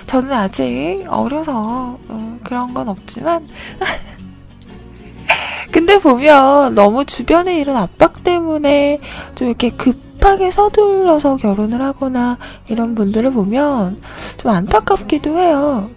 저는 0.06 0.32
아직 0.32 1.06
어려서 1.08 1.97
어, 2.08 2.39
그런 2.43 2.73
건 2.73 2.89
없지만 2.89 3.47
근데 5.71 5.99
보면 5.99 6.73
너무 6.75 7.04
주변에 7.06 7.60
이런 7.60 7.75
압박 7.75 8.23
때문에 8.23 8.99
좀 9.36 9.49
이렇게 9.49 9.69
급하게 9.69 10.51
서둘러서 10.51 11.36
결혼을 11.38 11.82
하거나 11.82 12.38
이런 12.69 12.95
분들을 12.95 13.34
보면 13.34 13.99
좀 14.38 14.51
안타깝기도 14.51 15.38
해요. 15.38 15.89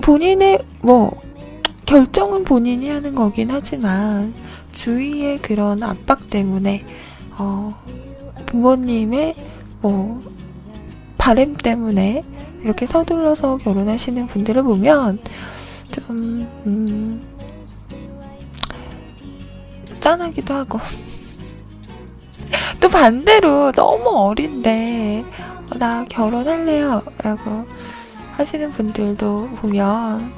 본인의 0.00 0.60
뭐 0.80 1.10
결정은 1.84 2.44
본인이 2.44 2.88
하는 2.88 3.14
거긴 3.14 3.50
하지만 3.50 4.32
주위의 4.72 5.38
그런 5.38 5.82
압박 5.82 6.30
때문에 6.30 6.84
어 7.38 7.74
부모님의 8.46 9.34
뭐 9.80 10.20
바램 11.18 11.54
때문에 11.54 12.24
이렇게 12.62 12.86
서둘러서 12.86 13.58
결혼하시는 13.58 14.26
분들을 14.26 14.62
보면 14.62 15.18
좀 15.92 16.48
음, 16.66 17.22
짠하기도 20.00 20.54
하고. 20.54 20.78
또 22.80 22.88
반대로 22.88 23.72
너무 23.72 24.08
어린데, 24.08 25.24
어, 25.70 25.78
나 25.78 26.04
결혼할래요. 26.04 27.02
라고 27.22 27.66
하시는 28.32 28.70
분들도 28.70 29.48
보면, 29.56 30.32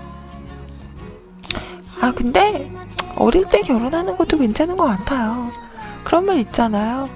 아, 2.01 2.13
근데, 2.13 2.71
어릴 3.17 3.45
때 3.45 3.61
결혼하는 3.61 4.17
것도 4.17 4.39
괜찮은 4.39 4.77
것 4.77 4.87
같아요. 4.87 5.51
그런 6.05 6.25
말 6.25 6.39
있잖아요. 6.39 7.09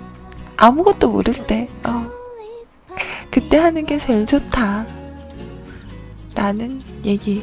아무것도 0.57 1.11
모를 1.11 1.35
때, 1.47 1.69
어, 1.85 2.11
그때 3.31 3.57
하는 3.59 3.85
게 3.87 3.99
제일 3.99 4.27
좋다. 4.27 4.87
라는 6.35 6.81
얘기. 7.05 7.43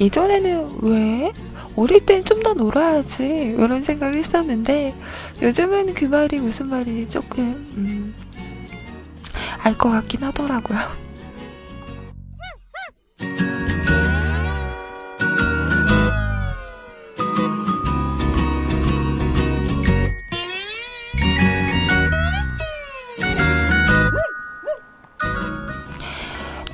예전에는 0.00 0.78
왜 0.82 1.32
어릴 1.76 2.04
땐 2.04 2.24
좀 2.24 2.42
더 2.42 2.52
놀아야지 2.54 3.54
이런 3.58 3.82
생각을 3.84 4.16
했었는데 4.16 4.92
요즘은 5.40 5.94
그 5.94 6.04
말이 6.04 6.38
무슨 6.40 6.68
말인지 6.68 7.08
조금 7.08 7.42
음, 7.76 8.14
알 9.62 9.76
것 9.78 9.88
같긴 9.90 10.22
하더라고요. 10.24 10.78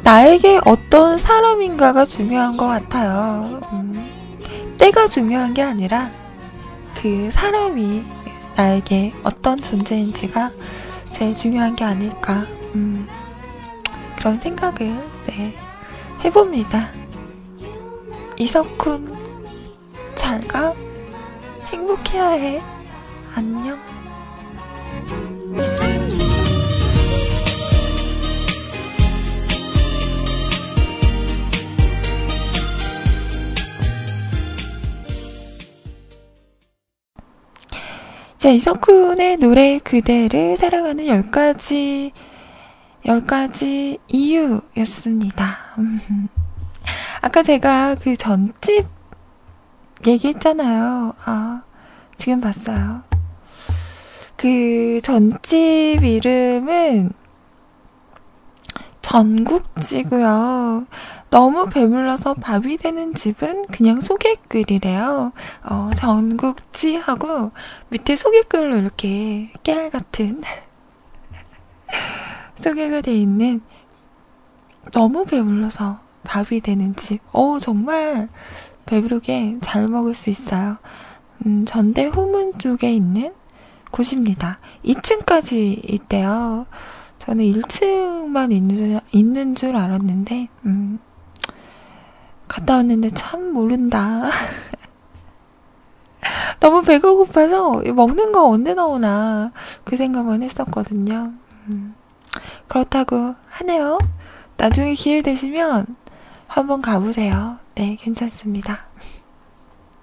나에게 0.02 0.60
어떤 0.64 1.18
사람인가가 1.18 2.04
중요한 2.04 2.56
것 2.56 2.66
같아요. 2.66 3.60
음. 3.72 4.20
때가 4.78 5.08
중요한 5.08 5.52
게 5.54 5.62
아니라 5.62 6.10
그 7.00 7.30
사람이 7.30 8.02
나에게 8.56 9.12
어떤 9.22 9.56
존재인지가 9.56 10.50
제일 11.04 11.34
중요한 11.34 11.76
게 11.76 11.84
아닐까 11.84 12.44
음, 12.74 13.06
그런 14.16 14.40
생각을 14.40 14.78
네, 15.26 15.54
해봅니다. 16.24 16.90
이석훈 18.36 19.14
잘가 20.14 20.74
행복해야 21.66 22.30
해 22.30 22.62
안녕. 23.34 23.89
자, 38.40 38.48
이석훈의 38.48 39.37
노래 39.37 39.79
그대를 39.79 40.57
사랑하는 40.57 41.05
10가지, 41.05 42.11
10가지 43.05 43.98
이유였습니다. 44.09 45.59
아까 47.20 47.42
제가 47.42 47.96
그 47.96 48.16
전집 48.16 48.87
얘기했잖아요. 50.07 51.12
아, 51.26 51.62
지금 52.16 52.40
봤어요. 52.40 53.03
그 54.38 55.00
전집 55.03 56.03
이름은 56.03 57.11
전국지고요. 59.03 60.87
너무 61.30 61.66
배불러서 61.70 62.34
밥이 62.34 62.76
되는 62.78 63.14
집은 63.14 63.66
그냥 63.66 64.00
소개글이래요. 64.00 65.32
어, 65.62 65.90
전국지 65.96 66.96
하고 66.96 67.52
밑에 67.88 68.16
소개글로 68.16 68.76
이렇게 68.76 69.52
깨알 69.62 69.90
같은 69.90 70.42
소개가 72.56 73.00
돼 73.00 73.14
있는 73.14 73.62
너무 74.92 75.24
배불러서 75.24 76.00
밥이 76.24 76.60
되는 76.60 76.96
집. 76.96 77.20
어, 77.32 77.58
정말 77.60 78.28
배부르게 78.86 79.58
잘 79.60 79.86
먹을 79.86 80.14
수 80.14 80.30
있어요. 80.30 80.78
음, 81.46 81.64
전대 81.64 82.06
후문 82.06 82.58
쪽에 82.58 82.92
있는 82.92 83.32
곳입니다. 83.92 84.58
2층까지 84.84 85.92
있대요. 85.92 86.66
저는 87.18 87.44
1층만 87.44 88.52
있는 88.52 88.76
줄, 88.76 89.00
있는 89.12 89.54
줄 89.54 89.76
알았는데, 89.76 90.48
음, 90.66 90.98
갔다 92.50 92.74
왔는데 92.74 93.10
참 93.14 93.52
모른다. 93.52 94.28
너무 96.58 96.82
배가 96.82 97.12
고파서 97.12 97.80
먹는 97.80 98.32
거 98.32 98.48
언제 98.48 98.74
나오나 98.74 99.52
그 99.84 99.96
생각만 99.96 100.42
했었거든요. 100.42 101.32
음, 101.68 101.94
그렇다고 102.66 103.36
하네요. 103.48 103.98
나중에 104.56 104.94
기회 104.94 105.22
되시면 105.22 105.86
한번 106.48 106.82
가보세요. 106.82 107.58
네, 107.76 107.96
괜찮습니다. 108.00 108.80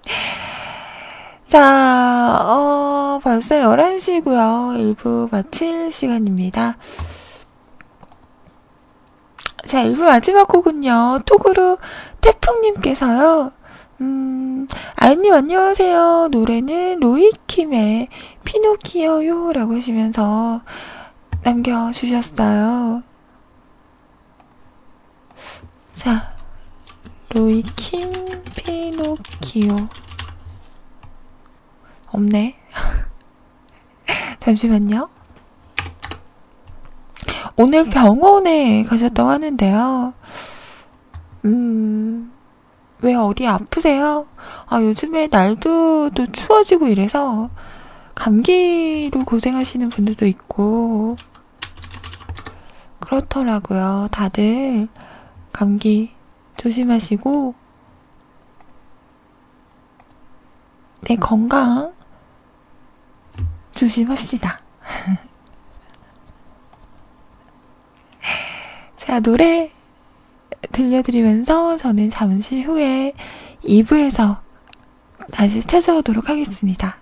자, 1.46 2.38
어, 2.46 3.20
벌써 3.22 3.56
11시고요. 3.56 4.96
1부 4.96 5.30
마칠 5.30 5.92
시간입니다. 5.92 6.78
자, 9.66 9.84
1부 9.84 9.98
마지막 9.98 10.48
곡은요. 10.48 11.20
톡으로 11.26 11.76
태풍님께서요. 12.20 13.52
음, 14.00 14.68
아이님 14.96 15.34
안녕하세요. 15.34 16.28
노래는 16.30 17.00
로이킴의 17.00 18.08
피노키오요 18.44 19.52
라고 19.52 19.74
하시면서 19.74 20.62
남겨주셨어요. 21.42 23.02
자, 25.94 26.32
로이킴 27.30 28.10
피노키오. 28.56 29.74
없네. 32.12 32.56
잠시만요. 34.40 35.10
오늘 37.56 37.84
병원에 37.84 38.84
가셨다고 38.84 39.28
하는데요. 39.28 40.14
음, 41.44 41.77
왜 43.00 43.14
어디 43.14 43.46
아프세요? 43.46 44.26
아, 44.66 44.82
요즘에 44.82 45.28
날도 45.28 46.10
또 46.10 46.26
추워지고 46.26 46.88
이래서 46.88 47.48
감기로 48.14 49.24
고생하시는 49.24 49.88
분들도 49.90 50.26
있고, 50.26 51.14
그렇더라고요. 52.98 54.08
다들 54.10 54.88
감기 55.52 56.12
조심하시고, 56.56 57.54
내 61.02 61.14
건강 61.14 61.94
조심합시다. 63.70 64.58
자, 68.96 69.20
노래 69.20 69.70
들려드리면서 70.72 71.76
저는 71.76 72.10
잠시 72.10 72.62
후에 72.62 73.12
2부에서 73.64 74.38
다시 75.30 75.60
찾아오도록 75.60 76.28
하겠습니다. 76.28 76.98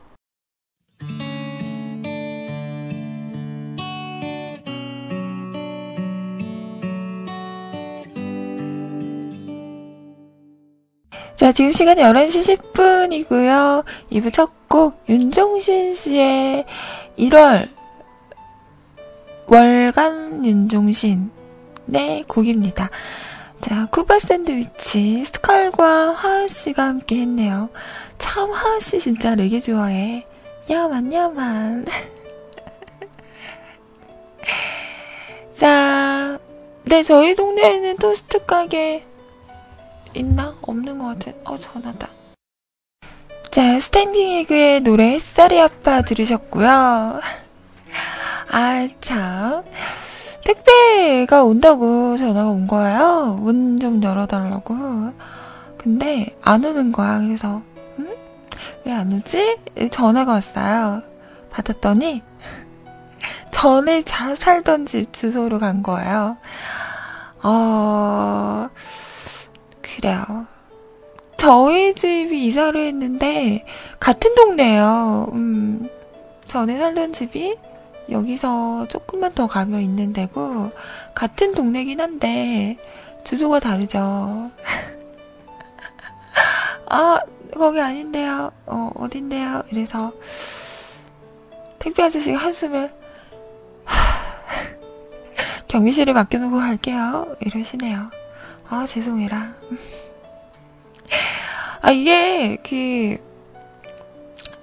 자, 11.37 11.53
지금 11.53 11.71
시간이 11.71 12.01
11시 12.01 12.57
10분이고요. 12.73 13.85
2부 14.11 14.33
첫 14.33 14.69
곡, 14.69 15.05
윤종신 15.09 15.92
씨의 15.92 16.64
1월 17.19 17.69
월간 19.47 20.45
윤종신의 20.45 22.25
곡입니다. 22.27 22.90
자, 23.61 23.87
쿠바 23.90 24.19
샌드위치, 24.19 25.25
스컬과 25.25 26.12
하하씨가 26.12 26.85
함께 26.85 27.21
했네요. 27.21 27.71
참, 28.19 28.51
하하씨 28.53 29.01
진짜 29.01 29.35
레게 29.35 29.61
좋아해. 29.61 30.27
야만, 30.71 31.12
야만. 31.12 31.87
자, 35.57 36.38
네, 36.85 37.03
저희 37.03 37.35
동네에는 37.35 37.97
토스트 37.97 38.45
가게 38.45 39.05
있나? 40.14 40.55
없는 40.62 40.99
것 40.99 41.07
같은, 41.07 41.35
어, 41.45 41.57
전화다. 41.57 42.09
자, 43.51 43.81
스탠딩 43.81 44.33
에그의 44.33 44.83
노래 44.83 45.14
햇살이 45.14 45.59
아파 45.61 46.03
들으셨고요. 46.03 46.69
아, 48.53 48.88
참. 49.01 49.64
택배가 50.46 51.44
온다고 51.44 52.16
전화가 52.16 52.48
온 52.50 52.66
거예요. 52.66 53.38
문 53.40 53.78
좀 53.78 54.02
열어달라고. 54.02 54.74
근데 55.76 56.26
안 56.42 56.64
오는 56.64 56.92
거야. 56.92 57.18
그래서 57.20 57.62
응? 57.98 58.16
왜 58.85 58.92
안 58.92 59.12
오지? 59.12 59.59
전화가 59.90 60.32
왔어요. 60.32 61.02
받았더니 61.50 62.22
전에 63.50 64.02
자 64.02 64.35
살던 64.35 64.87
집 64.87 65.12
주소로 65.12 65.59
간 65.59 65.82
거예요. 65.82 66.37
어 67.42 68.68
그래요. 69.82 70.46
저희 71.37 71.94
집이 71.94 72.46
이사를 72.46 72.80
했는데 72.80 73.64
같은 74.00 74.35
동네예요. 74.35 75.28
음, 75.32 75.88
전에 76.46 76.78
살던 76.78 77.12
집이 77.12 77.56
여기서 78.11 78.87
조금만 78.88 79.33
더 79.33 79.47
가면 79.47 79.81
있는 79.81 80.12
데고 80.12 80.71
같은 81.14 81.55
동네긴 81.55 82.01
한데 82.01 82.77
주소가 83.25 83.61
다르죠. 83.61 83.99
아 86.88 87.21
거기 87.53 87.81
아닌데요. 87.81 88.53
어 88.66 88.90
어딘데요? 88.95 89.62
이래서 89.71 90.12
택배 91.79 92.05
아저씨가 92.05 92.38
한숨을 92.38 92.92
경비실에 95.69 96.12
맡겨놓고 96.12 96.57
갈게요. 96.57 97.37
이러시네요. 97.40 98.11
아 98.69 98.87
죄송해라. 98.87 99.55
아 101.83 101.90
이게 101.90 102.57
그 102.57 103.19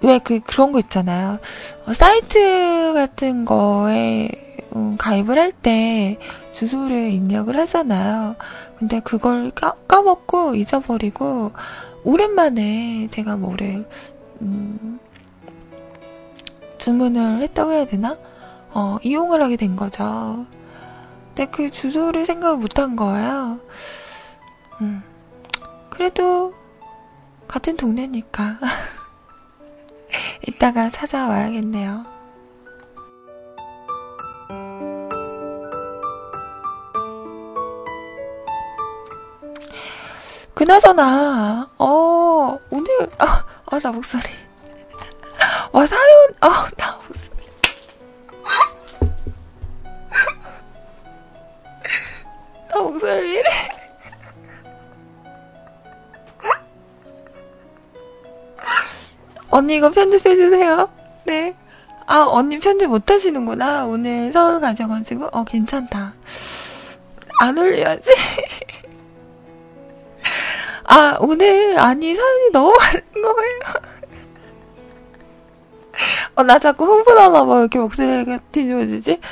왜 0.04 0.20
그 0.20 0.40
그런 0.42 0.72
거 0.72 0.80
있잖아요. 0.80 1.40
어, 1.86 1.94
사이트 1.94 2.94
같은 2.94 3.46
거에 3.46 4.30
음, 4.76 4.98
가입을 4.98 5.38
할 5.40 5.52
때 5.54 6.18
주소를 6.52 7.12
입력을 7.12 7.56
하잖아요. 7.58 8.36
근데 8.78 9.00
그걸 9.00 9.52
까, 9.52 9.74
까먹고 9.88 10.56
잊어버리고 10.56 11.52
오랜만에 12.04 13.08
제가 13.12 13.38
뭐를 13.38 13.88
음, 14.42 15.00
주문을 16.78 17.42
했다고 17.44 17.72
해야 17.72 17.86
되나? 17.86 18.18
어, 18.74 18.98
이용을 19.04 19.42
하게 19.42 19.56
된 19.56 19.76
거죠. 19.76 20.46
근데 21.30 21.46
그 21.50 21.70
주소를 21.70 22.26
생각을 22.26 22.58
못 22.58 22.78
한 22.80 22.96
거예요. 22.96 23.60
음. 24.82 25.02
그래도 25.90 26.54
같은 27.48 27.78
동네니까 27.78 28.58
이따가 30.48 30.90
찾아와야겠네요. 30.90 32.06
그나저나, 40.54 41.70
어, 41.78 42.58
오늘, 42.70 43.10
아, 43.18 43.46
아, 43.66 43.80
나 43.80 43.92
목소리. 43.92 44.24
와, 45.72 45.86
사연, 45.86 46.34
아, 46.42 46.70
나 46.78 46.96
목소리. 46.98 47.30
나 52.70 52.80
목소리 52.80 53.32
이래. 53.34 53.50
언니 59.54 59.76
이거 59.76 59.92
편집해주세요. 59.92 60.90
네. 61.26 61.56
아, 62.08 62.26
언니 62.28 62.58
편집 62.58 62.90
못하시는구나. 62.90 63.86
오늘 63.86 64.32
서울 64.34 64.60
가셔가지고. 64.60 65.30
어, 65.32 65.44
괜찮다. 65.44 66.16
안 67.40 67.56
올려야지. 67.56 68.10
아, 70.90 71.18
오늘, 71.20 71.80
아니, 71.80 72.16
사연이 72.16 72.50
너무 72.52 72.74
많은 72.76 73.02
거예요. 73.14 73.60
어, 76.34 76.42
나 76.42 76.58
자꾸 76.58 76.86
흥분하나 76.86 77.46
봐. 77.46 77.60
이렇게 77.60 77.78
목소리가 77.78 78.40
뒤집어지지? 78.52 79.20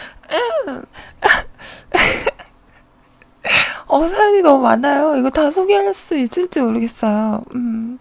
어, 3.87 4.07
사연이 4.07 4.43
너무 4.43 4.61
많아요. 4.61 5.15
이거 5.15 5.31
다 5.31 5.49
소개할 5.49 5.95
수 5.95 6.15
있을지 6.15 6.59
모르겠어요. 6.59 7.43
음. 7.55 7.97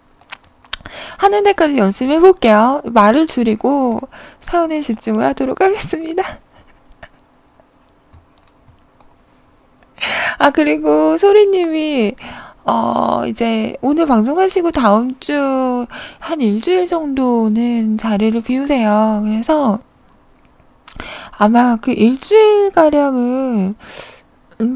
하는 1.19 1.43
데까지 1.45 1.79
열심히 1.79 2.15
해볼게요. 2.17 2.83
말을 2.85 3.27
줄이고 3.27 4.01
사연에 4.41 4.81
집중을 4.83 5.25
하도록 5.27 5.61
하겠습니다. 5.61 6.23
아, 10.39 10.51
그리고 10.51 11.19
소리님이, 11.19 12.15
어, 12.65 13.23
이제 13.27 13.77
오늘 13.83 14.07
방송하시고 14.07 14.71
다음 14.71 15.19
주 15.21 15.87
한 16.21 16.41
일주일 16.41 16.87
정도는 16.87 17.99
자리를 17.99 18.41
비우세요. 18.43 19.21
그래서 19.25 19.81
아마 21.37 21.77
그 21.77 21.93
일주일가량은 21.93 23.19
음, 23.19 23.75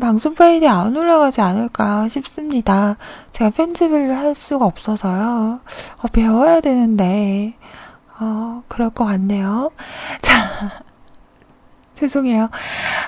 방송 0.01 0.35
파일이 0.35 0.67
안 0.67 0.97
올라가지 0.97 1.43
않을까 1.43 2.09
싶습니다. 2.09 2.97
제가 3.33 3.51
편집을 3.51 4.17
할 4.17 4.35
수가 4.35 4.65
없어서요. 4.65 5.61
어, 5.99 6.09
배워야 6.09 6.61
되는데, 6.61 7.55
어, 8.19 8.63
그럴 8.69 8.89
것 8.91 9.05
같네요. 9.05 9.71
자, 10.23 10.83
죄송해요. 11.97 12.49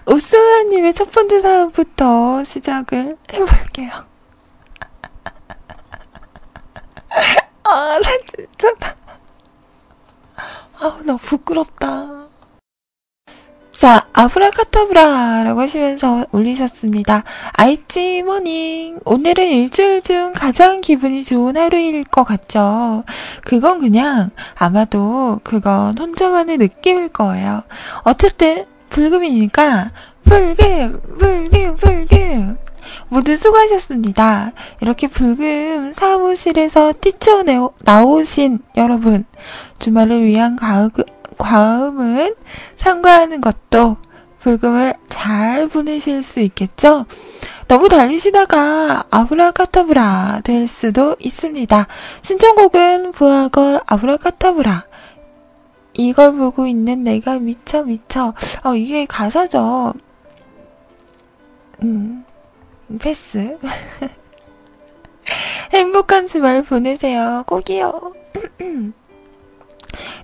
우스아님의 0.06 0.92
첫 0.92 1.10
번째 1.12 1.40
사연부터 1.40 2.44
시작을 2.44 3.16
해볼게요. 3.32 3.90
아, 7.64 7.98
나 8.02 8.08
진짜, 8.26 8.74
나. 8.80 8.94
아우, 10.78 11.02
나 11.04 11.16
부끄럽다. 11.16 12.25
자, 14.16 14.22
아브라카다브라라고 14.22 15.60
하시면서 15.60 16.26
올리셨습니다. 16.32 17.22
아이치 17.52 18.22
morning. 18.22 18.98
오늘은 19.04 19.46
일주일 19.46 20.00
중 20.00 20.32
가장 20.34 20.80
기분이 20.80 21.22
좋은 21.22 21.56
하루일 21.56 22.04
것 22.04 22.24
같죠? 22.24 23.04
그건 23.44 23.78
그냥 23.78 24.30
아마도 24.54 25.38
그건 25.44 25.98
혼자만의 25.98 26.56
느낌일 26.56 27.10
거예요. 27.10 27.62
어쨌든 28.04 28.64
불금이니까 28.88 29.90
불금, 30.24 31.00
불금, 31.18 31.76
불금. 31.76 32.56
모두 33.08 33.36
수고하셨습니다. 33.36 34.52
이렇게 34.80 35.08
불금 35.08 35.92
사무실에서 35.92 36.94
뛰쳐나오신 36.94 38.60
여러분, 38.76 39.26
주말을 39.78 40.24
위한 40.24 40.56
과음은 41.38 42.34
상과하는 42.76 43.40
것도 43.42 43.98
불금을 44.46 44.94
잘 45.08 45.66
보내실 45.66 46.22
수 46.22 46.38
있겠죠? 46.38 47.04
너무 47.66 47.88
달리시다가 47.88 49.06
아브라카타브라 49.10 50.42
될 50.44 50.68
수도 50.68 51.16
있습니다. 51.18 51.88
신청곡은 52.22 53.10
부하걸 53.10 53.80
아브라카타브라. 53.84 54.86
이걸 55.94 56.36
보고 56.36 56.68
있는 56.68 57.02
내가 57.02 57.40
미쳐 57.40 57.82
미쳐. 57.82 58.34
어, 58.62 58.76
이게 58.76 59.04
가사죠. 59.04 59.94
음, 61.82 62.24
패스. 63.00 63.58
행복한 65.74 66.26
주말 66.26 66.62
보내세요. 66.62 67.42
꼭이요. 67.48 68.12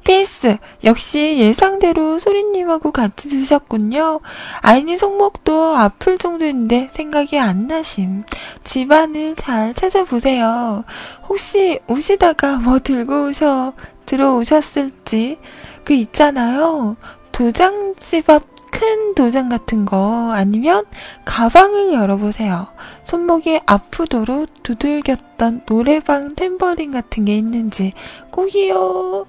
PS, 0.04 0.58
역시 0.84 1.38
예상대로 1.38 2.18
소리님하고 2.18 2.90
같이 2.90 3.28
드셨군요. 3.28 4.20
아이니 4.60 4.96
손목도 4.96 5.76
아플 5.76 6.18
정도인데 6.18 6.90
생각이 6.92 7.38
안 7.38 7.66
나심. 7.66 8.24
집안을 8.64 9.36
잘 9.36 9.74
찾아보세요. 9.74 10.84
혹시 11.28 11.80
오시다가 11.88 12.56
뭐 12.56 12.78
들고 12.78 13.28
오셔, 13.28 13.74
들어오셨을지. 14.06 15.38
그 15.84 15.94
있잖아요. 15.94 16.96
도장집 17.32 18.30
앞 18.30 18.51
큰 18.72 19.14
도장 19.14 19.48
같은 19.48 19.84
거 19.84 20.32
아니면 20.32 20.84
가방을 21.24 21.92
열어보세요. 21.92 22.66
손목이 23.04 23.60
아프도록 23.66 24.62
두들겼던 24.64 25.66
노래방 25.66 26.34
탬버린 26.34 26.90
같은 26.90 27.26
게 27.26 27.36
있는지 27.36 27.92
꼭이요. 28.32 29.26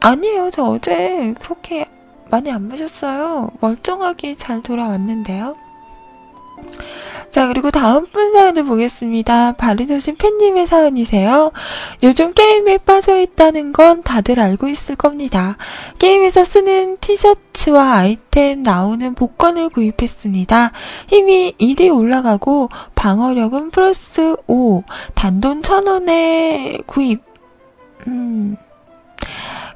아니에요. 0.00 0.50
저 0.50 0.62
어제 0.64 1.34
그렇게 1.40 1.86
많이 2.30 2.50
안 2.52 2.68
마셨어요. 2.68 3.50
멀쩡하게 3.60 4.36
잘 4.36 4.62
돌아왔는데요. 4.62 5.56
자, 7.30 7.46
그리고 7.48 7.70
다음 7.70 8.06
분 8.06 8.32
사연을 8.32 8.64
보겠습니다. 8.64 9.52
바르조신 9.52 10.16
팬님의 10.16 10.66
사연이세요. 10.66 11.52
요즘 12.02 12.32
게임에 12.32 12.78
빠져 12.78 13.20
있다는 13.20 13.72
건 13.72 14.02
다들 14.02 14.40
알고 14.40 14.68
있을 14.68 14.96
겁니다. 14.96 15.58
게임에서 15.98 16.44
쓰는 16.44 16.96
티셔츠와 16.98 17.96
아이템 17.96 18.62
나오는 18.62 19.14
복권을 19.14 19.68
구입했습니다. 19.68 20.72
힘이 21.08 21.52
1이 21.60 21.94
올라가고 21.94 22.70
방어력은 22.94 23.70
플러스 23.70 24.36
5, 24.46 24.84
단돈 25.14 25.60
1000원에 25.60 26.86
구입. 26.86 27.20
음. 28.06 28.56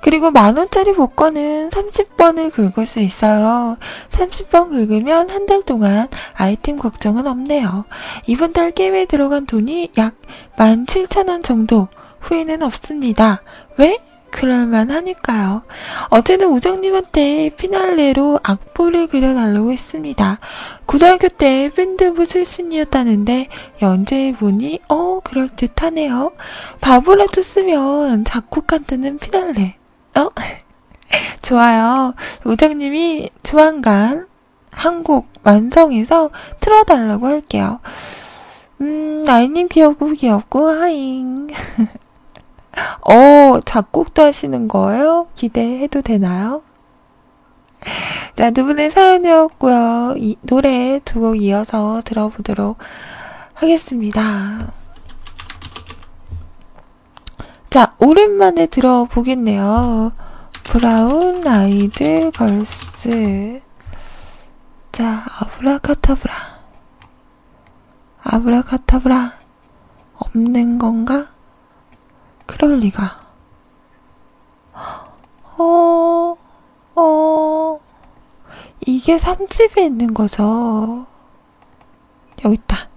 그리고 0.03 0.31
만원짜리 0.31 0.93
복권은 0.95 1.71
30번을 1.71 2.51
긁을 2.53 2.87
수 2.87 3.01
있어요. 3.01 3.77
30번 4.09 4.71
긁으면 4.71 5.29
한 5.31 5.47
달 5.47 5.63
동안 5.65 6.07
아이템 6.35 6.79
걱정은 6.79 7.27
없네요. 7.27 7.85
이번 8.27 8.53
달 8.53 8.71
게임에 8.71 9.07
들어간 9.07 9.47
돈이 9.47 9.91
약 9.99 10.15
17,000원 10.57 11.43
정도. 11.43 11.89
후회는 12.21 12.63
없습니다. 12.63 13.43
왜? 13.79 13.99
그럴만 14.31 14.93
하니까요. 14.93 15.63
어제는 16.11 16.47
우정님한테 16.53 17.51
피날레로 17.57 18.39
악보를 18.45 19.09
그려달라고 19.09 19.73
했습니다. 19.73 20.39
고등학교 20.87 21.27
때 21.29 21.69
밴드부 21.75 22.27
출신이었다는데 22.27 23.49
연주해보니 23.83 24.81
어 24.89 25.19
그럴듯하네요. 25.25 26.31
바보라도 26.81 27.43
쓰면 27.43 28.25
작곡한다는 28.25 29.19
피날레. 29.19 29.80
어? 30.17 30.29
좋아요. 31.43 32.15
우정님이 32.45 33.31
조만간 33.43 34.27
한곡 34.71 35.29
완성해서 35.43 36.31
틀어달라고 36.61 37.27
할게요. 37.27 37.81
음, 38.81 39.23
나이님 39.25 39.69
귀엽고 39.69 40.13
귀엽고 40.13 40.69
하잉. 40.69 41.49
어, 43.03 43.61
작곡도 43.65 44.23
하시는 44.23 44.69
거예요? 44.69 45.27
기대해도 45.35 46.03
되나요? 46.03 46.63
자, 48.37 48.51
두 48.51 48.65
분의 48.65 48.91
사연이었고요. 48.91 50.15
이, 50.19 50.37
노래 50.43 51.01
두 51.05 51.21
곡 51.21 51.43
이어서 51.43 52.01
들어보도록 52.05 52.79
하겠습니다. 53.55 54.73
자, 57.71 57.95
오랜만에 58.01 58.67
들어보겠네요. 58.67 60.11
브라운 60.65 61.47
아이드 61.47 62.33
걸스. 62.35 63.63
자, 64.91 65.25
아브라카타브라. 65.39 66.35
아브라카타브라. 68.25 69.35
없는 70.17 70.79
건가? 70.79 71.29
그럴 72.47 72.81
리가. 72.81 73.21
어, 75.57 76.37
어, 76.97 77.81
이게 78.85 79.17
3집에 79.17 79.79
있는 79.83 80.13
거죠. 80.13 81.07
여기 82.45 82.55
있다. 82.55 82.90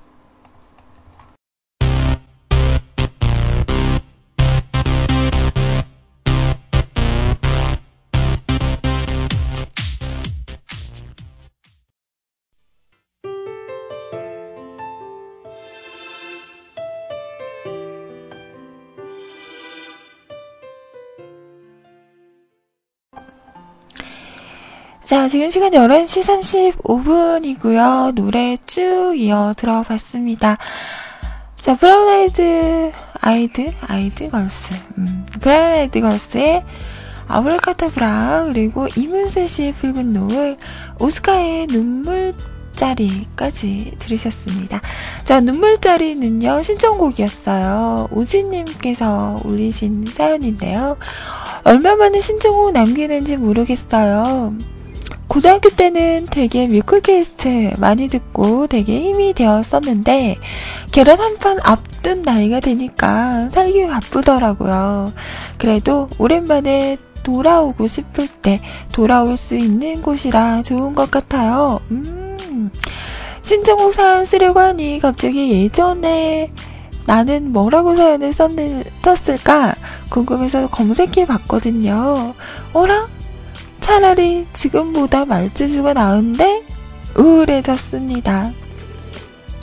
자, 25.14 25.28
지금 25.28 25.52
시간 25.52 25.70
11시 25.70 26.82
35분이고요. 26.82 28.16
노래 28.16 28.58
쭉 28.66 29.14
이어 29.16 29.54
들어봤습니다. 29.56 30.58
자, 31.56 31.78
브라운 31.78 32.10
아이드, 32.10 32.92
아이드, 33.22 33.72
아이드 33.88 34.32
걸스. 34.32 34.74
음, 34.98 35.28
브라운 35.40 35.74
아이드 35.74 36.02
걸스의 36.02 36.66
아브라카다브라, 37.28 38.46
그리고 38.48 38.88
이문세 38.98 39.46
씨의 39.46 39.74
붉은 39.74 40.14
노을, 40.14 40.58
오스카의 41.00 41.68
눈물자리까지 41.68 43.94
들으셨습니다. 44.00 44.82
자, 45.26 45.42
눈물자리는요, 45.42 46.64
신청곡이었어요. 46.64 48.08
우진님께서 48.10 49.42
올리신 49.46 50.06
사연인데요. 50.12 50.98
얼마 51.66 51.96
만에 51.96 52.20
신청곡 52.20 52.72
남기는지 52.72 53.38
모르겠어요. 53.38 54.56
고등학교 55.34 55.72
때는 55.72 56.28
되게 56.30 56.68
뮤클캐스트 56.68 57.74
많이 57.80 58.08
듣고 58.08 58.68
되게 58.68 59.02
힘이 59.02 59.34
되었었는데 59.34 60.36
계란 60.92 61.20
한 61.20 61.34
판 61.40 61.58
앞둔 61.64 62.22
나이가 62.22 62.60
되니까 62.60 63.50
살기 63.50 63.88
바쁘더라고요. 63.88 65.12
그래도 65.58 66.08
오랜만에 66.20 66.98
돌아오고 67.24 67.88
싶을 67.88 68.28
때 68.28 68.62
돌아올 68.92 69.36
수 69.36 69.56
있는 69.56 70.04
곳이라 70.04 70.62
좋은 70.62 70.94
것 70.94 71.10
같아요. 71.10 71.80
음. 71.90 72.70
신청곡 73.42 73.96
사연 73.96 74.26
쓰려고 74.26 74.60
하니 74.60 75.00
갑자기 75.00 75.52
예전에 75.52 76.52
나는 77.08 77.52
뭐라고 77.52 77.96
사연을 77.96 78.34
썼는, 78.34 78.84
썼을까 79.02 79.74
궁금해서 80.10 80.70
검색해 80.70 81.26
봤거든요. 81.26 82.36
어라? 82.74 83.08
차라리 83.84 84.48
지금보다 84.54 85.26
말재주가 85.26 85.94
나은데 85.94 86.64
우울해졌습니다. 87.18 88.54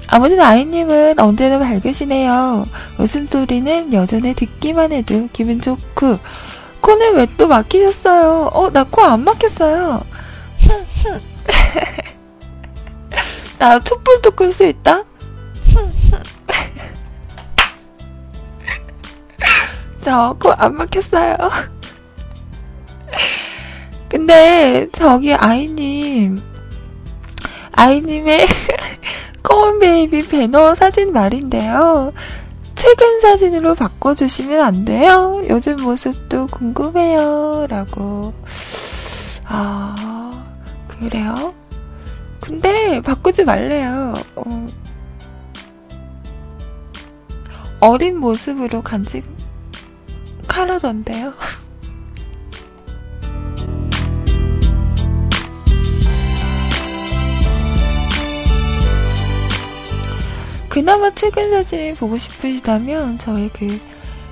아무튼 0.08 0.40
아이님은 0.40 1.18
언제나 1.18 1.58
밝으시네요. 1.58 2.66
웃음소리는 2.98 3.94
여전히 3.94 4.34
듣기만 4.34 4.92
해도 4.92 5.26
기분 5.32 5.58
좋고 5.60 6.18
코는 6.82 7.14
왜 7.16 7.26
또 7.38 7.48
막히셨어요? 7.48 8.50
어, 8.52 8.70
나 8.70 8.84
코 8.84 9.02
안 9.02 9.24
막혔어요. 9.24 10.02
나 13.58 13.80
촛불도 13.80 14.30
끌 14.32 14.52
수 14.52 14.64
있다? 14.66 15.04
저 20.02 20.34
코 20.38 20.52
안 20.58 20.74
막혔어요. 20.76 21.36
근데 24.10 24.88
저기 24.92 25.32
아이님 25.32 26.38
아이님의 27.72 28.46
꺼운 29.42 29.78
베이비 29.78 30.28
배너 30.28 30.74
사진 30.74 31.12
말인데요. 31.12 32.12
최근 32.74 33.20
사진으로 33.20 33.74
바꿔주시면 33.74 34.60
안 34.60 34.84
돼요? 34.84 35.42
요즘 35.48 35.76
모습도 35.76 36.46
궁금해요. 36.48 37.66
라고. 37.68 38.34
아, 39.44 40.30
그래요? 40.88 41.54
근데 42.40 43.00
바꾸지 43.00 43.44
말래요. 43.44 44.14
어. 44.34 44.66
어린 47.80 48.18
모습으로 48.18 48.82
간직하려던데요. 48.82 51.32
그나마 60.70 61.10
최근 61.10 61.50
사진 61.50 61.96
보고 61.96 62.16
싶으시다면 62.16 63.18
저희 63.18 63.48
그 63.50 63.80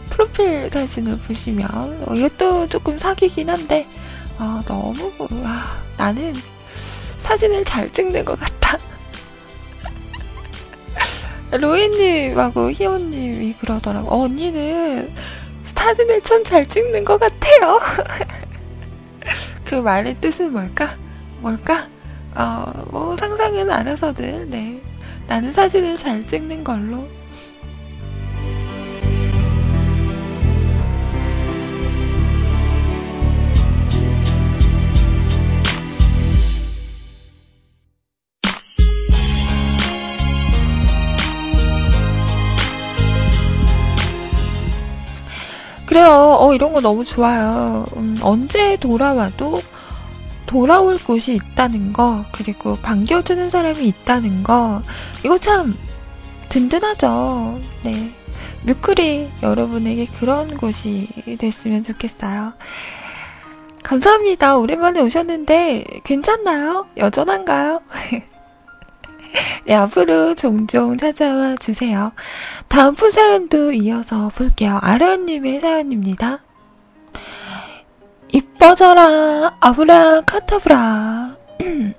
프로필 0.09 0.70
사진을 0.72 1.18
보시면 1.18 2.05
어, 2.07 2.14
이것도 2.14 2.68
조금 2.68 2.97
사기긴 2.97 3.51
한데 3.51 3.89
아, 4.39 4.62
너무 4.66 5.12
아, 5.45 5.82
나는 5.97 6.32
사진을 7.18 7.64
잘 7.64 7.93
찍는 7.93 8.24
것 8.24 8.39
같아. 8.39 8.78
로이님하고 11.51 12.70
희원님이 12.70 13.55
그러더라고. 13.55 14.09
어, 14.09 14.22
언니는 14.22 15.12
사진을 15.74 16.22
참 16.22 16.45
잘 16.45 16.66
찍는 16.68 17.03
것 17.03 17.18
같아요. 17.18 17.80
그 19.66 19.74
말의 19.74 20.14
뜻은 20.20 20.53
뭘까? 20.53 20.97
뭘까? 21.41 21.89
어, 22.36 22.64
뭐 22.91 23.16
상상은 23.16 23.68
알아서들, 23.70 24.49
네. 24.49 24.80
나는 25.28 25.52
사진을 25.52 25.98
잘 25.98 26.26
찍는 26.26 26.64
걸로. 26.64 27.06
그래요. 45.84 46.36
어, 46.40 46.54
이런 46.54 46.72
거 46.72 46.80
너무 46.80 47.04
좋아요. 47.04 47.84
음, 47.96 48.16
언제 48.22 48.76
돌아와도 48.76 49.60
돌아올 50.49 50.99
곳이 50.99 51.34
있다는 51.34 51.92
거, 51.92 52.24
그리고 52.32 52.76
반겨주는 52.78 53.51
사람이 53.51 53.86
있다는 53.86 54.42
거, 54.42 54.82
이거 55.24 55.38
참 55.38 55.76
든든하죠. 56.49 57.61
네. 57.84 58.12
뮤클이 58.64 59.30
여러분에게 59.42 60.07
그런 60.18 60.57
곳이 60.57 61.07
됐으면 61.38 61.84
좋겠어요. 61.84 62.55
감사합니다. 63.84 64.57
오랜만에 64.57 65.01
오셨는데, 65.01 65.84
괜찮나요? 66.05 66.86
여전한가요? 66.96 67.82
네, 69.66 69.74
앞으로 69.74 70.34
종종 70.34 70.96
찾아와 70.96 71.57
주세요. 71.57 72.12
다음 72.68 72.94
푸 72.94 73.11
사연도 73.11 73.72
이어서 73.72 74.30
볼게요. 74.34 74.78
아라님의 74.82 75.61
사연입니다. 75.61 76.40
이뻐져라 78.59 79.56
아브라 79.61 80.22
카타브라 80.22 81.36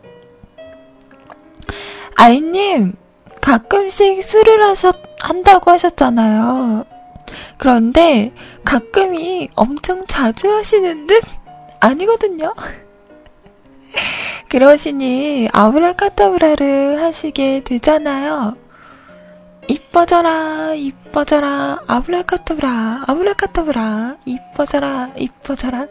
아이님 2.16 2.96
가끔씩 3.40 4.22
술을 4.22 4.62
하셨 4.64 4.98
한다고 5.22 5.72
하셨잖아요. 5.72 6.84
그런데 7.58 8.34
가끔이 8.66 9.50
엄청 9.56 10.06
자주 10.06 10.52
하시는 10.54 11.08
듯 11.08 11.24
아니거든요. 11.80 12.54
그러시니 14.50 15.48
아브라카타브라를 15.54 17.02
하시게 17.02 17.62
되잖아요. 17.64 18.58
이뻐져라, 19.70 20.74
이뻐져라, 20.74 21.84
아브라카타브라, 21.88 23.04
아브라카타브라, 23.08 24.18
이뻐져라, 24.26 25.12
이뻐져라, 25.16 25.88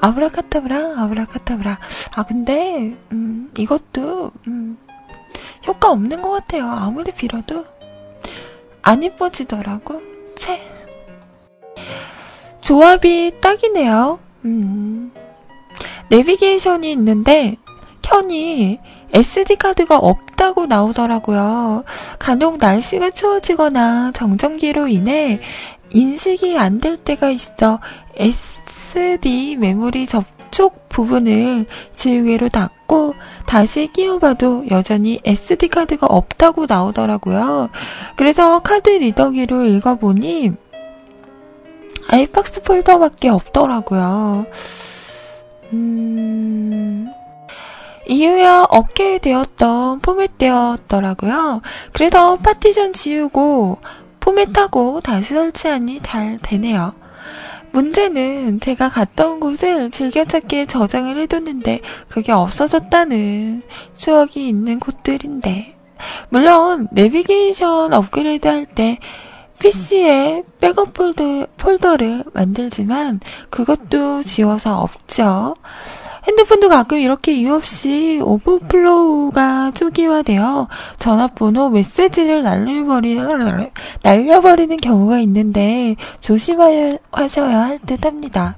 아브라카타브라, 0.00 0.94
아브라카타브라. 1.02 1.78
아, 2.14 2.22
근데, 2.24 2.96
음, 3.12 3.50
이것도, 3.56 4.30
음, 4.46 4.78
효과 5.66 5.90
없는 5.90 6.22
것 6.22 6.30
같아요. 6.30 6.66
아무리 6.70 7.12
빌어도. 7.12 7.64
안 8.82 9.02
이뻐지더라고. 9.02 10.00
채. 10.36 10.60
조합이 12.60 13.34
딱이네요. 13.40 14.18
음. 14.44 15.12
내비게이션이 16.10 16.90
있는데, 16.92 17.56
켠이 18.02 18.80
SD카드가 19.12 19.98
없다고 19.98 20.66
나오더라고요. 20.66 21.84
간혹 22.18 22.58
날씨가 22.58 23.10
추워지거나 23.10 24.12
정전기로 24.12 24.88
인해 24.88 25.40
인식이 25.90 26.58
안 26.58 26.80
될 26.80 26.96
때가 26.98 27.30
있어 27.30 27.80
SD 28.88 29.56
메모리 29.56 30.06
접촉 30.06 30.88
부분을 30.88 31.66
지우개로 31.94 32.48
닫고 32.48 33.14
다시 33.44 33.88
끼워봐도 33.92 34.70
여전히 34.70 35.20
SD카드가 35.24 36.06
없다고 36.06 36.64
나오더라고요. 36.66 37.68
그래서 38.16 38.60
카드 38.60 38.88
리더기로 38.88 39.64
읽어보니 39.64 40.52
아이박스 42.08 42.62
폴더밖에 42.62 43.28
없더라고요. 43.28 44.46
음... 45.74 47.08
이유야 48.06 48.68
어찌되었던 48.70 50.00
포맷되었더라고요. 50.00 51.60
그래서 51.92 52.36
파티션 52.36 52.94
지우고 52.94 53.78
포맷하고 54.20 55.02
다시 55.02 55.34
설치하니 55.34 56.00
잘 56.00 56.38
되네요. 56.40 56.94
문제는 57.78 58.58
제가 58.58 58.88
갔다 58.88 59.28
온 59.28 59.38
곳을 59.38 59.88
즐겨찾기에 59.92 60.66
저장을 60.66 61.16
해뒀는데 61.16 61.80
그게 62.08 62.32
없어졌다는 62.32 63.62
추억이 63.96 64.48
있는 64.48 64.80
곳들인데 64.80 65.76
물론 66.28 66.88
내비게이션 66.90 67.92
업그레이드 67.92 68.48
할 68.48 68.66
때 68.66 68.98
PC에 69.60 70.44
백업 70.60 70.92
폴더, 70.94 71.46
폴더를 71.56 72.24
만들지만 72.32 73.20
그것도 73.50 74.22
지워서 74.22 74.80
없죠. 74.80 75.56
핸드폰도 76.28 76.68
가끔 76.68 76.98
이렇게 76.98 77.32
이유 77.32 77.54
없이 77.54 78.20
오버플로우가 78.22 79.70
초기화되어 79.72 80.68
전화번호 80.98 81.70
메시지를 81.70 82.42
날려버리는, 82.42 83.70
날려버리는 84.02 84.76
경우가 84.76 85.20
있는데 85.20 85.96
조심하셔야 86.20 87.64
할 87.64 87.78
듯 87.86 88.04
합니다. 88.04 88.56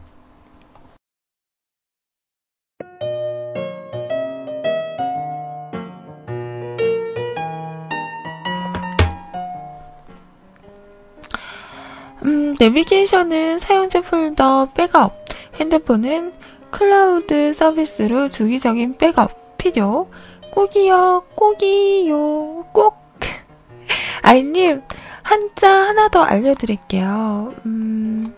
음, 12.25 12.55
내비게이션은 12.59 13.61
사용자 13.61 14.01
폴더 14.03 14.71
백업, 14.75 15.13
핸드폰은 15.61 16.33
클라우드 16.71 17.53
서비스로 17.55 18.29
주기적인 18.29 18.97
백업 18.99 19.59
필요. 19.59 20.09
꼭이요, 20.53 21.25
꼭이요, 21.35 22.67
꼭. 22.73 22.99
아이님, 24.23 24.83
한자 25.23 25.71
하나 25.71 26.09
더 26.09 26.23
알려드릴게요. 26.23 27.55
음, 27.67 28.35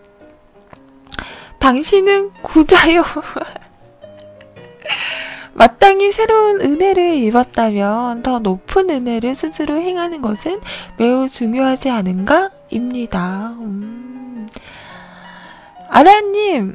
당신은 1.59 2.33
고자요. 2.43 3.03
마땅히 5.55 6.13
새로운 6.13 6.61
은혜를 6.61 7.15
입었다면 7.15 8.23
더 8.23 8.39
높은 8.39 8.91
은혜를 8.91 9.35
스스로 9.35 9.77
행하는 9.77 10.23
것은 10.23 10.61
매우 10.99 11.29
중요하지 11.29 11.91
않은가? 11.91 12.51
입니다. 12.71 13.51
음. 13.59 14.49
아라님, 15.89 16.75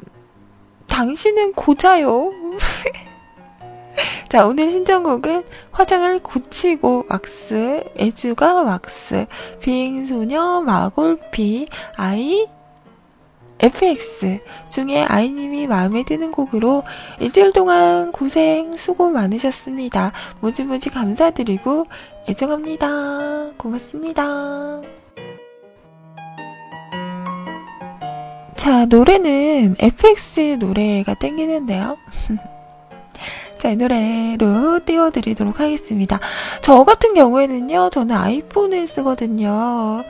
당신은 0.88 1.52
고자요. 1.52 2.32
자, 4.28 4.46
오늘 4.46 4.70
신청곡은 4.72 5.44
화장을 5.72 6.18
고치고 6.20 7.06
왁스, 7.08 7.84
애주가 7.98 8.62
왁스, 8.62 9.26
비행소녀, 9.60 10.62
마골피, 10.62 11.68
아이, 11.96 12.46
FX 13.60 14.40
중에 14.70 15.02
아이님이 15.02 15.66
마음에 15.66 16.04
드는 16.04 16.30
곡으로 16.30 16.84
일주일 17.18 17.52
동안 17.52 18.12
고생 18.12 18.76
수고 18.76 19.10
많으셨습니다. 19.10 20.12
무지무지 20.40 20.90
감사드리고 20.90 21.86
애정합니다. 22.28 23.52
고맙습니다. 23.56 24.97
자, 28.58 28.86
노래는 28.86 29.76
FX 29.78 30.56
노래가 30.58 31.14
땡기는데요. 31.14 31.96
자, 33.56 33.70
이 33.70 33.76
노래로 33.76 34.80
띄워드리도록 34.84 35.60
하겠습니다. 35.60 36.18
저 36.60 36.82
같은 36.82 37.14
경우에는요, 37.14 37.90
저는 37.90 38.16
아이폰을 38.16 38.88
쓰거든요. 38.88 40.02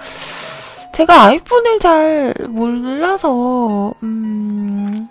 제가 0.94 1.24
아이폰을 1.24 1.78
잘 1.78 2.34
몰라서, 2.48 3.92
음, 4.02 5.08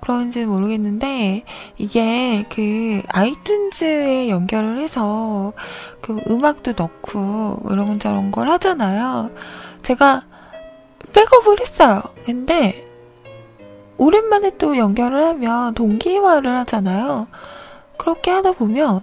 그런지 0.00 0.46
모르겠는데, 0.46 1.44
이게 1.76 2.46
그 2.48 3.02
아이튠즈에 3.08 4.30
연결을 4.30 4.78
해서 4.78 5.52
그 6.00 6.18
음악도 6.30 6.72
넣고 6.74 7.60
이런 7.70 7.98
저런 7.98 8.30
걸 8.30 8.48
하잖아요. 8.48 9.30
제가 9.82 10.29
백업을 11.12 11.60
했어요. 11.60 12.02
근데, 12.24 12.84
오랜만에 13.96 14.56
또 14.58 14.76
연결을 14.76 15.24
하면 15.26 15.74
동기화를 15.74 16.56
하잖아요. 16.58 17.28
그렇게 17.98 18.30
하다 18.30 18.52
보면 18.52 19.02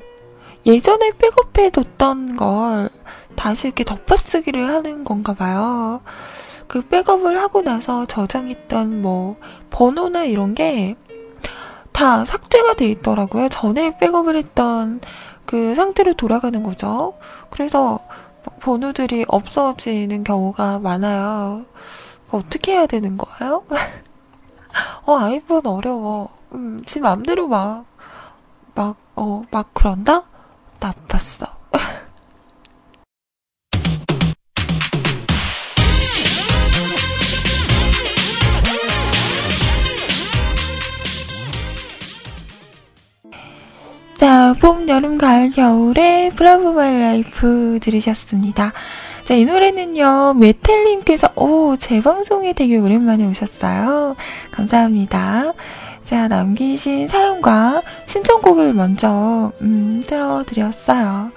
예전에 0.66 1.12
백업해뒀던 1.12 2.36
걸 2.36 2.90
다시 3.36 3.68
이렇게 3.68 3.84
덮어쓰기를 3.84 4.68
하는 4.68 5.04
건가 5.04 5.34
봐요. 5.34 6.02
그 6.68 6.82
백업을 6.82 7.40
하고 7.40 7.62
나서 7.62 8.06
저장했던 8.06 9.02
뭐 9.02 9.38
번호나 9.70 10.26
이런 10.26 10.56
게 10.56 10.96
다 11.98 12.26
삭제가 12.26 12.76
돼 12.76 12.86
있더라고요. 12.90 13.50
전에 13.50 13.98
백업을 13.98 14.36
했던 14.36 15.02
그 15.48 15.74
상태로 15.74 16.14
돌아가는 16.14 16.62
거죠. 16.62 17.16
그래서 17.50 18.00
번호들이 18.60 19.26
없어지는 19.28 20.24
경우가 20.24 20.80
많아요. 20.80 21.66
어떻게 22.32 22.74
해야 22.74 22.86
되는 22.86 23.18
거예요? 23.18 23.64
어, 25.06 25.18
아이폰 25.18 25.66
어려워. 25.66 26.30
음, 26.54 26.80
지 26.86 27.00
맘대로 27.00 27.48
막 27.48 27.86
막, 28.76 28.96
어, 29.16 29.44
막 29.52 29.74
그런다? 29.74 30.24
나빴어. 30.80 31.48
자, 44.18 44.56
봄, 44.60 44.90
여름, 44.90 45.20
가을, 45.20 45.52
겨울에 45.52 46.32
Bravo 46.36 46.74
My 46.74 47.00
Life 47.00 47.78
들으셨습니다. 47.80 48.74
자, 49.24 49.36
이 49.36 49.46
노래는요, 49.46 50.34
메텔님께서, 50.34 51.34
오, 51.36 51.76
제 51.78 52.02
방송에 52.02 52.54
되게 52.54 52.78
오랜만에 52.78 53.28
오셨어요. 53.28 54.16
감사합니다. 54.50 55.54
자, 56.04 56.28
남기신 56.28 57.08
사연과 57.08 57.84
신청곡을 58.08 58.74
먼저, 58.74 59.52
음, 59.62 60.02
틀어드렸어요. 60.08 61.32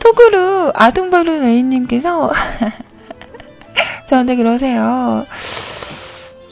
톡으로 0.00 0.72
아둥바루 0.74 1.30
레이님께서 1.30 2.28
저한테 4.08 4.34
그러세요. 4.34 5.26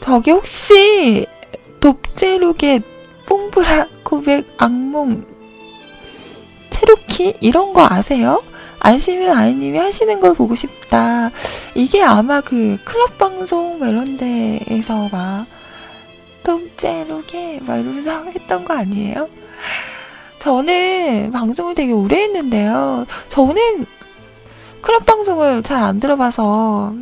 저기 0.00 0.30
혹시 0.30 1.26
독재룩의 1.80 2.82
뽕브라 3.26 3.88
고백 4.04 4.46
악몽 4.58 5.31
체루키 6.82 7.34
이런 7.40 7.72
거 7.72 7.86
아세요? 7.88 8.42
아시면 8.80 9.36
아이님이 9.36 9.78
하시는 9.78 10.18
걸 10.18 10.34
보고 10.34 10.56
싶다. 10.56 11.30
이게 11.74 12.02
아마 12.02 12.40
그 12.40 12.78
클럽 12.84 13.16
방송 13.18 13.78
이런 13.78 14.16
데에서 14.16 15.08
막 15.10 15.46
통째로게 16.42 17.60
막 17.62 17.76
이러면서 17.76 18.24
했던 18.34 18.64
거 18.64 18.74
아니에요? 18.74 19.28
저는 20.38 21.30
방송을 21.32 21.76
되게 21.76 21.92
오래 21.92 22.22
했는데요. 22.22 23.06
저는 23.28 23.86
클럽 24.80 25.06
방송을 25.06 25.62
잘 25.62 25.84
안 25.84 26.00
들어봐서 26.00 26.94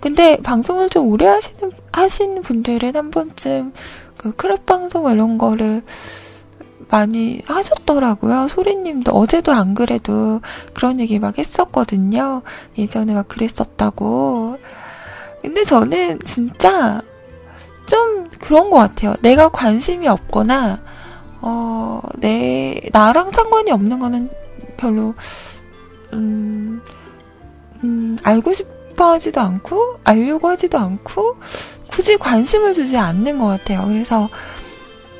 근데 0.00 0.36
방송을 0.42 0.88
좀 0.88 1.06
오래 1.06 1.26
하시는 1.26 1.70
하신 1.92 2.42
분들은 2.42 2.96
한 2.96 3.10
번쯤 3.12 3.72
그 4.16 4.34
클럽 4.34 4.66
방송 4.66 5.08
이런 5.12 5.38
거를 5.38 5.82
많이 6.90 7.40
하셨더라고요. 7.46 8.48
소리님도 8.48 9.12
어제도 9.12 9.52
안 9.52 9.74
그래도 9.74 10.40
그런 10.74 11.00
얘기 11.00 11.18
막 11.18 11.38
했었거든요. 11.38 12.42
예전에 12.76 13.14
막 13.14 13.28
그랬었다고. 13.28 14.58
근데 15.42 15.64
저는 15.64 16.20
진짜 16.24 17.02
좀 17.86 18.28
그런 18.40 18.70
것 18.70 18.76
같아요. 18.76 19.14
내가 19.22 19.48
관심이 19.48 20.08
없거나, 20.08 20.80
어, 21.40 22.00
내, 22.18 22.80
나랑 22.92 23.32
상관이 23.32 23.70
없는 23.70 23.98
거는 23.98 24.30
별로, 24.76 25.14
음, 26.12 26.82
음, 27.82 28.18
알고 28.22 28.52
싶어 28.52 29.12
하지도 29.12 29.40
않고, 29.40 30.00
알려고 30.04 30.48
하지도 30.48 30.78
않고, 30.78 31.36
굳이 31.90 32.16
관심을 32.16 32.74
주지 32.74 32.98
않는 32.98 33.38
것 33.38 33.46
같아요. 33.46 33.86
그래서 33.86 34.28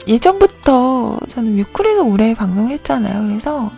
예전부터 0.09 1.19
저는 1.29 1.57
뮤클에서 1.57 2.03
오래 2.03 2.35
방송을 2.35 2.73
했잖아요. 2.73 3.29
그래서 3.29 3.71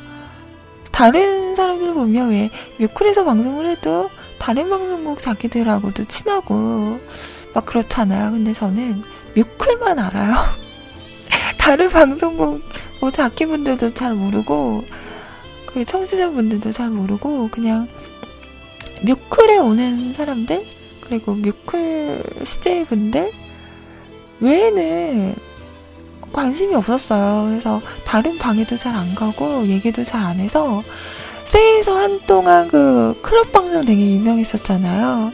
다른 0.93 1.57
사람들 1.57 1.93
보면 1.93 2.31
왜 2.31 2.51
뮤클에서 2.79 3.25
방송을 3.25 3.67
해도 3.67 4.09
다른 4.39 4.71
방송국 4.71 5.19
자기들하고도 5.19 6.05
친하고 6.05 7.01
막 7.53 7.67
그렇잖아요. 7.67 8.31
근데 8.31 8.53
저는 8.53 9.03
뮤클만 9.35 9.99
알아요. 9.99 10.35
다른 11.59 11.89
방송국 11.91 12.63
뭐 13.01 13.11
자키분들도 13.11 13.95
잘 13.95 14.15
모르고 14.15 14.85
그 15.67 15.85
청취자분들도 15.85 16.73
잘 16.73 16.91
모르고 16.91 17.49
그냥 17.49 17.89
뮤클에 19.03 19.59
오는 19.59 20.13
사람들 20.13 20.65
그리고 21.01 21.35
뮤클 21.35 22.23
CJ분들 22.45 23.31
외에는 24.41 25.50
관심이 26.33 26.75
없었어요. 26.75 27.49
그래서 27.51 27.81
다른 28.05 28.39
방에도 28.39 28.77
잘 28.79 28.95
안 28.95 29.15
가고 29.15 29.67
얘기도 29.67 30.05
잘 30.05 30.23
안 30.25 30.39
해서 30.41 30.83
세에서 31.45 31.97
한동안 31.99 32.69
그 32.69 33.19
클럽 33.23 33.51
방송 33.53 33.85
되게 33.85 34.01
유명했었잖아요. 34.15 35.33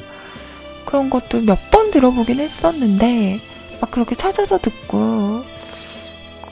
그런 0.87 1.11
것도 1.11 1.41
몇 1.43 1.59
번 1.71 1.91
들어보긴 1.91 2.41
했었는데 2.41 3.41
막 3.81 3.91
그렇게 3.91 4.15
찾아서 4.15 4.59
듣고 4.59 5.43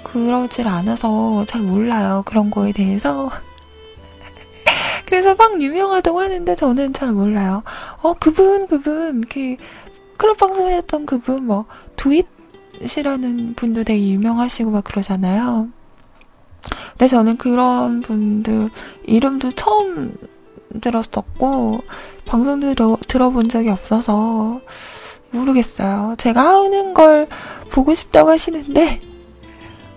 그러질 0.02 0.68
않아서 0.68 1.44
잘 1.46 1.62
몰라요. 1.62 2.22
그런 2.26 2.50
거에 2.50 2.72
대해서. 2.72 3.30
그래서 5.06 5.34
막 5.34 5.60
유명하다고 5.60 6.20
하는데 6.20 6.54
저는 6.54 6.92
잘 6.92 7.12
몰라요. 7.12 7.62
어, 8.02 8.14
그분, 8.14 8.66
그분, 8.66 9.22
그, 9.22 9.56
클럽 10.16 10.36
방송했던 10.38 11.06
그분, 11.06 11.46
뭐, 11.46 11.64
두잇 11.96 12.26
이라는 12.80 13.54
분도 13.54 13.84
되게 13.84 14.10
유명하시고 14.10 14.70
막 14.70 14.84
그러잖아요. 14.84 15.68
근데 16.90 17.08
저는 17.08 17.36
그런 17.36 18.00
분들 18.00 18.70
이름도 19.04 19.50
처음 19.50 20.16
들었었고, 20.80 21.84
방송도 22.24 22.74
들어, 22.74 22.96
들어본 23.06 23.48
적이 23.48 23.70
없어서, 23.70 24.60
모르겠어요. 25.30 26.14
제가 26.18 26.40
하는 26.40 26.94
걸 26.94 27.28
보고 27.70 27.94
싶다고 27.94 28.30
하시는데, 28.30 29.00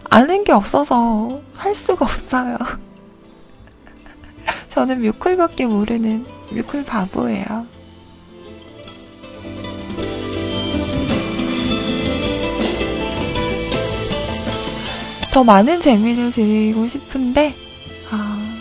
아는 0.10 0.44
게 0.44 0.52
없어서 0.52 1.42
할 1.54 1.76
수가 1.76 2.06
없어요. 2.06 2.58
저는 4.70 5.02
뮤클밖에 5.02 5.66
모르는 5.66 6.26
뮤클 6.54 6.86
바보예요. 6.86 7.77
더 15.38 15.44
많은 15.44 15.80
재미를 15.80 16.32
드리고 16.32 16.88
싶은데, 16.88 17.54
아, 18.10 18.60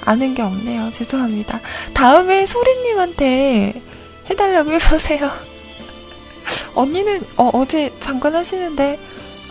아는 0.00 0.32
게 0.32 0.40
없네요. 0.40 0.90
죄송합니다. 0.90 1.60
다음에 1.92 2.46
소리님한테 2.46 3.82
해달라고 4.30 4.72
해보세요. 4.72 5.30
언니는 6.74 7.26
어, 7.36 7.50
어제 7.52 7.90
잠깐 8.00 8.34
하시는데 8.34 8.98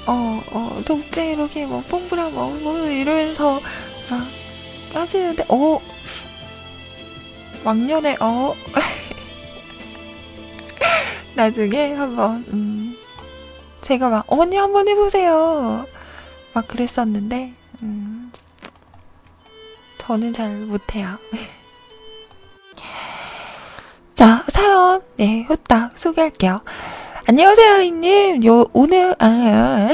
어, 0.08 0.42
어, 0.50 0.82
독재 0.84 1.34
이렇게 1.34 1.68
뭐 1.68 1.84
뽕부라 1.88 2.30
뭐, 2.30 2.50
뭐 2.50 2.88
이러면서 2.88 3.62
막 4.10 4.28
하시는데 4.96 5.46
어 5.48 5.80
왕년에 7.64 8.18
어 8.20 8.56
나중에 11.36 11.94
한번, 11.94 12.44
음, 12.48 12.83
제가 13.84 14.10
막, 14.10 14.26
언니 14.28 14.56
한번 14.56 14.88
해보세요. 14.88 15.86
막 16.54 16.68
그랬었는데, 16.68 17.54
음, 17.82 18.32
저는 19.98 20.34
잘 20.34 20.50
못해요. 20.52 21.18
자, 24.16 24.46
사연, 24.48 25.02
네, 25.18 25.44
후딱 25.48 26.00
소개할게요. 26.00 26.62
안녕하세요, 27.28 27.82
이님. 27.82 28.46
요, 28.46 28.66
오늘, 28.74 29.16
아, 29.20 29.90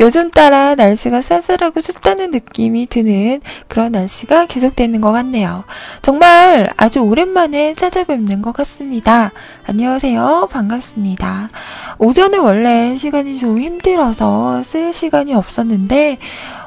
요즘 0.00 0.30
따라 0.30 0.74
날씨가 0.76 1.20
쌀쌀하고 1.20 1.82
춥다는 1.82 2.30
느낌이 2.30 2.86
드는 2.86 3.42
그런 3.68 3.92
날씨가 3.92 4.46
계속되는 4.46 5.02
것 5.02 5.12
같네요. 5.12 5.64
정말 6.00 6.72
아주 6.78 7.00
오랜만에 7.00 7.74
찾아뵙는 7.74 8.40
것 8.40 8.52
같습니다. 8.52 9.30
안녕하세요. 9.66 10.48
반갑습니다. 10.50 11.50
오전에 11.98 12.38
원래 12.38 12.96
시간이 12.96 13.36
좀 13.36 13.60
힘들어서 13.60 14.64
쓸 14.64 14.94
시간이 14.94 15.34
없었는데, 15.34 16.16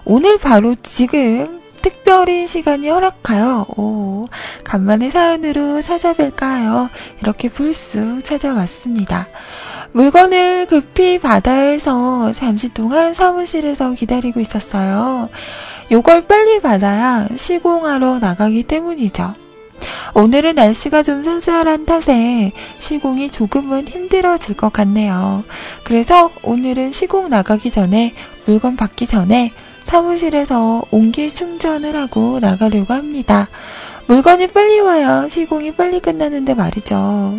오늘 0.06 0.38
바로 0.38 0.76
지금 0.76 1.60
특별히 1.82 2.46
시간이 2.46 2.88
허락하여, 2.88 3.66
오, 3.76 4.28
간만에 4.64 5.10
사연으로 5.10 5.82
찾아뵐까 5.82 6.42
하여 6.42 6.90
이렇게 7.20 7.50
불쑥 7.50 8.24
찾아왔습니다. 8.24 9.28
물건을 9.94 10.66
급히 10.66 11.20
받아해서 11.20 12.34
잠시 12.34 12.70
동안 12.70 13.14
사무실에서 13.14 13.94
기다리고 13.94 14.39
있었어요. 14.39 15.30
요걸 15.91 16.26
빨리 16.26 16.60
받아야 16.62 17.28
시공하러 17.36 18.18
나가기 18.18 18.64
때문이죠. 18.64 19.36
오늘은 20.16 20.56
날씨가 20.56 21.04
좀 21.04 21.24
쌀쌀한 21.24 21.86
탓에 21.86 22.52
시공이 22.80 23.30
조금은 23.30 23.88
힘들어질 23.88 24.56
것 24.56 24.74
같네요. 24.74 25.44
그래서 25.84 26.32
오늘은 26.41 26.91
시공 26.91 27.30
나가기 27.30 27.70
전에 27.70 28.14
물건 28.46 28.76
받기 28.76 29.06
전에 29.06 29.52
사무실에서 29.84 30.84
온기 30.89 31.30
충전을 31.30 31.96
하고 31.96 32.39
나가려고 32.39 32.94
합니다. 32.94 33.48
물건이 34.08 34.48
빨리 34.48 34.80
와야 34.80 35.28
시공이 35.30 35.74
빨리 35.74 36.00
끝나는데 36.00 36.56
말이죠. 36.56 37.38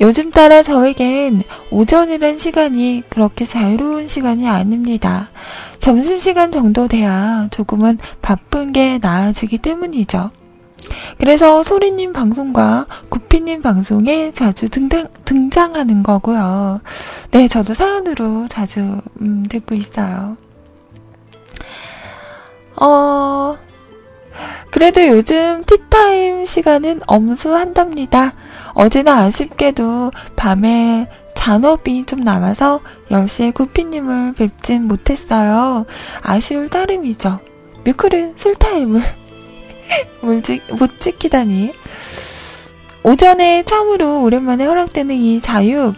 요즘 0.00 0.30
따라 0.30 0.62
저에겐 0.62 1.42
오전이란 1.70 2.38
시간이 2.38 3.02
그렇게 3.08 3.44
자유로운 3.44 4.08
시간이 4.08 4.48
아닙니다. 4.48 5.30
점심시간 5.78 6.52
정도 6.52 6.88
돼야 6.88 7.48
조금은 7.50 7.98
바쁜 8.20 8.72
게 8.72 8.98
나아지기 8.98 9.58
때문이죠. 9.58 10.30
그래서 11.18 11.62
소리님 11.62 12.12
방송과 12.12 12.86
구피님 13.08 13.62
방송에 13.62 14.32
자주 14.32 14.68
등장, 14.68 15.08
등장하는 15.24 16.02
거고요. 16.02 16.80
네, 17.30 17.48
저도 17.48 17.74
사연으로 17.74 18.48
자주 18.48 19.00
음, 19.20 19.44
듣고 19.48 19.74
있어요. 19.74 20.36
어, 22.76 23.56
그래도 24.70 25.06
요즘 25.06 25.62
티타임 25.64 26.46
시간은 26.46 27.00
엄수한답니다. 27.06 28.34
어제나 28.74 29.24
아쉽게도 29.24 30.10
밤에 30.36 31.08
잔업이 31.34 32.04
좀 32.06 32.20
남아서 32.20 32.80
10시에 33.10 33.52
구피님을 33.52 34.34
뵙진 34.34 34.86
못했어요. 34.86 35.86
아쉬울 36.20 36.68
따름이죠. 36.68 37.40
뮤클은 37.84 38.34
술타임을 38.36 39.02
못 40.78 41.00
지키다니. 41.00 41.72
오전에 43.02 43.64
처음으로 43.64 44.22
오랜만에 44.22 44.64
허락되는 44.64 45.14
이 45.14 45.40
자유. 45.40 45.92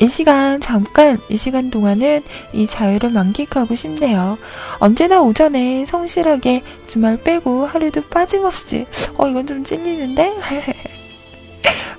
이 0.00 0.06
시간, 0.06 0.60
잠깐, 0.60 1.18
이 1.28 1.36
시간 1.36 1.70
동안은 1.70 2.22
이 2.52 2.66
자유를 2.66 3.10
만끽하고 3.10 3.74
싶네요. 3.74 4.38
언제나 4.78 5.20
오전에 5.20 5.86
성실하게 5.86 6.62
주말 6.86 7.16
빼고 7.16 7.66
하루도 7.66 8.02
빠짐없이, 8.02 8.86
어, 9.16 9.26
이건 9.26 9.46
좀 9.46 9.64
찔리는데? 9.64 10.36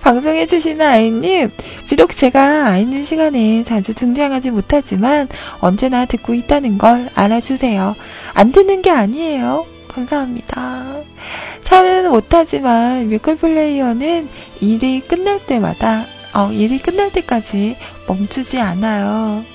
방송해주시는 0.10 0.84
아이님, 0.84 1.52
비록 1.88 2.18
제가 2.18 2.66
아이님 2.66 3.04
시간에 3.04 3.64
자주 3.64 3.94
등장하지 3.94 4.50
못하지만 4.50 5.28
언제나 5.60 6.06
듣고 6.06 6.34
있다는 6.34 6.80
걸 6.80 7.10
알아주세요. 7.14 7.96
안 8.34 8.52
듣는 8.52 8.82
게 8.82 8.90
아니에요. 8.90 9.68
감사합니다. 9.88 11.02
참여는 11.62 12.10
못하지만 12.10 13.08
뮤클 13.08 13.36
플레이어는 13.36 14.28
일이 14.62 15.00
끝날 15.02 15.46
때마다, 15.46 16.08
어, 16.34 16.52
일이 16.52 16.80
끝날 16.80 17.12
때까지 17.12 17.78
멈추지 18.08 18.58
않아요. 18.58 19.46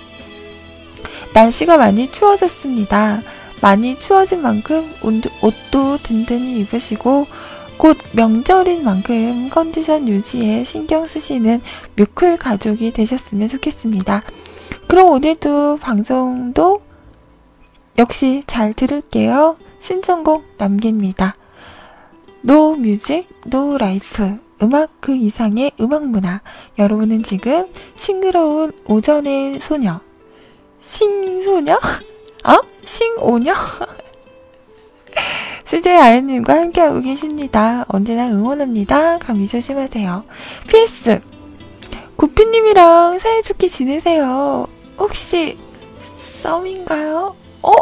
날씨가 1.33 1.79
많이 1.79 2.07
추워졌습니다. 2.07 3.23
많이 3.61 3.99
추워진 3.99 4.41
만큼 4.41 4.89
옷도 5.03 5.99
든든히 6.03 6.61
입으시고 6.61 7.27
곧 7.79 7.99
명절인 8.13 8.85
만큼 8.85 9.51
컨디션 9.51 10.09
유지에 10.09 10.65
신경 10.65 11.07
쓰시는 11.07 11.61
뮤클 11.97 12.37
가족이 12.37 12.93
되셨으면 12.93 13.49
좋겠습니다. 13.49 14.23
그럼 14.89 15.09
오늘도 15.09 15.79
방송도 15.79 16.83
역시 17.99 18.43
잘 18.47 18.73
들을게요. 18.73 19.57
신청곡 19.81 20.45
남깁니다. 20.59 21.37
No 22.43 22.75
music, 22.75 23.27
no 23.47 23.77
life. 23.79 24.39
음악 24.63 24.91
그 25.01 25.15
이상의 25.15 25.73
음악 25.81 26.07
문화. 26.07 26.41
여러분은 26.79 27.23
지금 27.23 27.67
싱그러운 27.97 28.73
오전의 28.87 29.61
소녀. 29.61 30.01
싱소녀? 30.81 31.75
어? 31.75 32.61
싱오녀? 32.85 33.53
CJ 35.65 35.97
아이님과 35.97 36.55
함께하고 36.55 37.01
계십니다. 37.01 37.85
언제나 37.89 38.29
응원합니다. 38.29 39.19
감기 39.19 39.47
조심하세요. 39.47 40.25
PS! 40.69 41.21
구피님이랑 42.17 43.19
사이좋게 43.19 43.69
지내세요. 43.69 44.67
혹시 44.99 45.59
썸인가요? 46.43 47.35
어? 47.63 47.73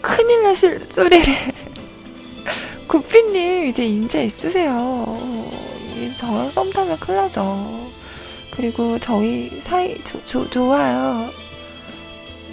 큰일 0.00 0.42
나실 0.42 0.80
소리를. 0.80 1.34
구피님 2.86 3.66
이제 3.66 3.86
임자 3.86 4.20
있으세요. 4.20 5.18
저랑 6.18 6.50
썸 6.50 6.70
타면 6.70 6.98
큰일 6.98 7.16
나죠. 7.16 7.90
그리고 8.54 8.98
저희 8.98 9.60
사이 9.62 10.02
조, 10.04 10.22
조, 10.24 10.48
좋아요. 10.50 11.30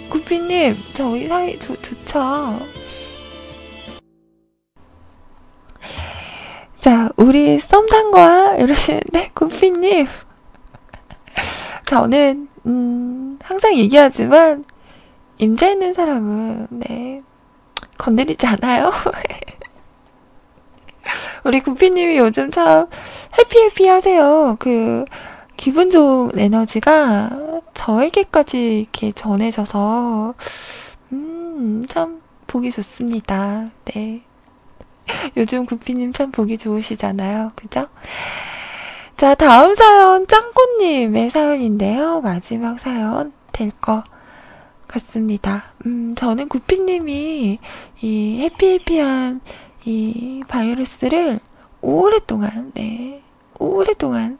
구피님 0.08 0.76
저희 0.94 1.28
사이 1.28 1.58
조, 1.58 1.80
좋죠. 1.80 2.60
자, 6.78 7.10
우리 7.16 7.58
썸탄 7.58 8.12
거야? 8.12 8.54
이러시는데, 8.56 9.30
구피님. 9.34 10.06
저는, 11.86 12.48
음, 12.66 13.38
항상 13.42 13.74
얘기하지만, 13.74 14.64
임자 15.38 15.70
있는 15.70 15.92
사람은, 15.92 16.68
네, 16.70 17.20
건드리지 17.98 18.46
않아요. 18.46 18.92
우리 21.44 21.60
구피님이 21.60 22.18
요즘 22.18 22.50
참 22.50 22.86
해피해피 23.38 23.88
하세요. 23.88 24.56
그, 24.60 25.04
기분 25.56 25.90
좋은 25.90 26.38
에너지가 26.38 27.30
저에게까지 27.74 28.82
이렇게 28.82 29.10
전해져서, 29.10 30.34
음, 31.12 31.86
참 31.88 32.22
보기 32.46 32.70
좋습니다. 32.70 33.66
네. 33.86 34.27
요즘 35.36 35.66
구피님 35.66 36.12
참 36.12 36.30
보기 36.30 36.58
좋으시잖아요. 36.58 37.52
그죠? 37.56 37.86
자, 39.16 39.34
다음 39.34 39.74
사연, 39.74 40.26
짱꽃님의 40.26 41.30
사연인데요. 41.30 42.20
마지막 42.20 42.78
사연 42.80 43.32
될 43.52 43.70
것 43.80 44.04
같습니다. 44.86 45.64
음, 45.86 46.14
저는 46.14 46.48
구피님이 46.48 47.58
이 48.00 48.38
해피해피한 48.40 49.40
이 49.84 50.42
바이러스를 50.48 51.40
오랫동안, 51.80 52.72
네, 52.74 53.22
오랫동안 53.58 54.38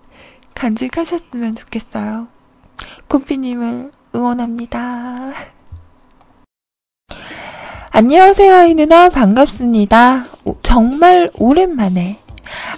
간직하셨으면 0.55 1.55
좋겠어요. 1.55 2.29
구피님을 3.09 3.91
응원합니다. 4.15 5.33
안녕하세요, 7.99 8.55
아이 8.55 8.75
누나. 8.75 9.09
반갑습니다. 9.09 10.27
오, 10.45 10.55
정말 10.63 11.33
오랜만에. 11.37 12.17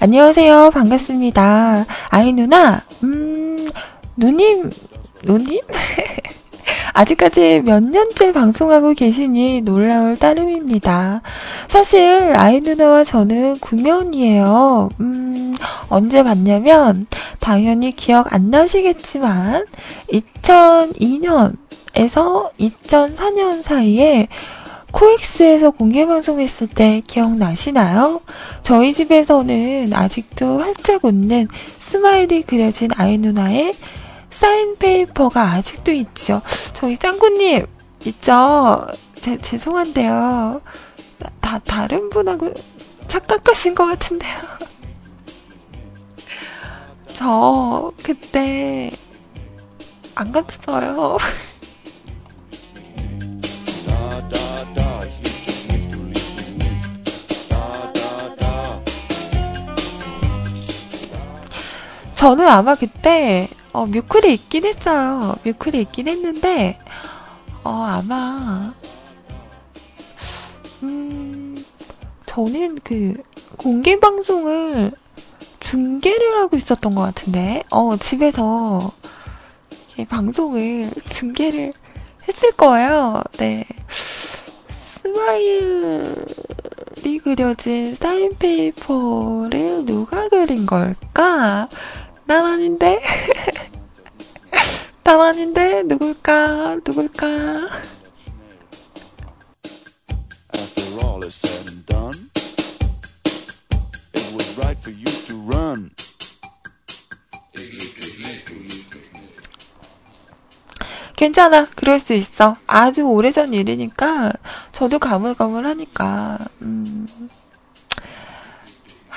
안녕하세요. 0.00 0.70
반갑습니다. 0.72 1.84
아이 2.08 2.32
누나, 2.32 2.80
음, 3.02 3.68
누님, 4.16 4.70
누님? 5.24 5.60
아직까지 6.94 7.60
몇 7.66 7.82
년째 7.82 8.32
방송하고 8.32 8.94
계시니 8.94 9.60
놀라울 9.60 10.18
따름입니다. 10.18 11.20
사실 11.68 12.32
아이 12.34 12.62
누나와 12.62 13.04
저는 13.04 13.58
구면이에요. 13.58 14.88
음, 15.00 15.54
언제 15.90 16.22
봤냐면 16.22 17.06
당연히 17.40 17.92
기억 17.92 18.32
안 18.32 18.48
나시겠지만 18.48 19.66
2002년에서 20.10 21.52
2004년 22.58 23.62
사이에 23.62 24.26
코엑스에서 24.92 25.70
공개 25.70 26.06
방송했을 26.06 26.68
때 26.68 27.00
기억나시나요? 27.06 28.20
저희 28.62 28.92
집에서는 28.92 29.92
아직도 29.92 30.60
활짝 30.60 31.04
웃는 31.04 31.48
스마일이 31.78 32.42
그려진 32.42 32.90
아이 32.96 33.18
누나의 33.18 33.74
사인 34.30 34.76
페이퍼가 34.76 35.52
아직도 35.52 35.92
있죠. 35.92 36.42
저희 36.72 36.96
짱구님 36.96 37.66
있죠. 38.06 38.86
제, 39.20 39.36
죄송한데요. 39.38 40.60
다 41.40 41.58
다른 41.58 42.08
분하고 42.10 42.54
착각하신 43.06 43.74
것 43.74 43.86
같은데요. 43.86 44.36
저 47.14 47.92
그때 48.02 48.90
안 50.14 50.32
갔어요. 50.32 51.18
저는 62.20 62.46
아마 62.46 62.74
그때 62.74 63.48
어, 63.72 63.86
뮤클이 63.86 64.34
있긴 64.34 64.66
했어요. 64.66 65.36
뮤클이 65.42 65.80
있긴 65.80 66.06
했는데 66.06 66.78
어, 67.64 67.70
아마 67.70 68.74
음, 70.82 71.64
저는 72.26 72.80
그 72.84 73.14
공개 73.56 73.98
방송을 73.98 74.92
중계를 75.60 76.40
하고 76.40 76.58
있었던 76.58 76.94
것 76.94 77.00
같은데 77.00 77.62
어, 77.70 77.96
집에서 77.96 78.92
방송을 80.06 80.90
중계를 81.02 81.72
했을 82.28 82.52
거예요. 82.52 83.22
네. 83.38 83.64
스마일이 84.68 86.16
그려진 87.24 87.94
사인 87.94 88.36
페이퍼를 88.38 89.86
누가 89.86 90.28
그린 90.28 90.66
걸까? 90.66 91.70
난 92.30 92.46
아닌데? 92.46 93.02
난 95.02 95.20
아닌데? 95.20 95.82
누굴까? 95.82 96.76
누굴까? 96.86 97.26
괜찮아. 111.16 111.66
그럴 111.74 111.98
수 111.98 112.12
있어. 112.12 112.56
아주 112.68 113.02
오래전 113.02 113.52
일이니까, 113.54 114.32
저도 114.70 115.00
가물가물하니까, 115.00 116.38
음. 116.62 117.08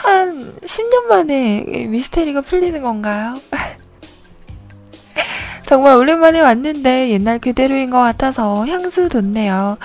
한 0.03 0.53
10년 0.61 1.05
만에 1.05 1.87
미스테리가 1.89 2.41
풀리는 2.41 2.81
건가요? 2.81 3.39
정말 5.65 5.95
오랜만에 5.95 6.41
왔는데 6.41 7.09
옛날 7.09 7.39
그대로인 7.39 7.89
것 7.89 7.99
같아서 7.99 8.67
향수 8.67 9.07
돋네요. 9.07 9.77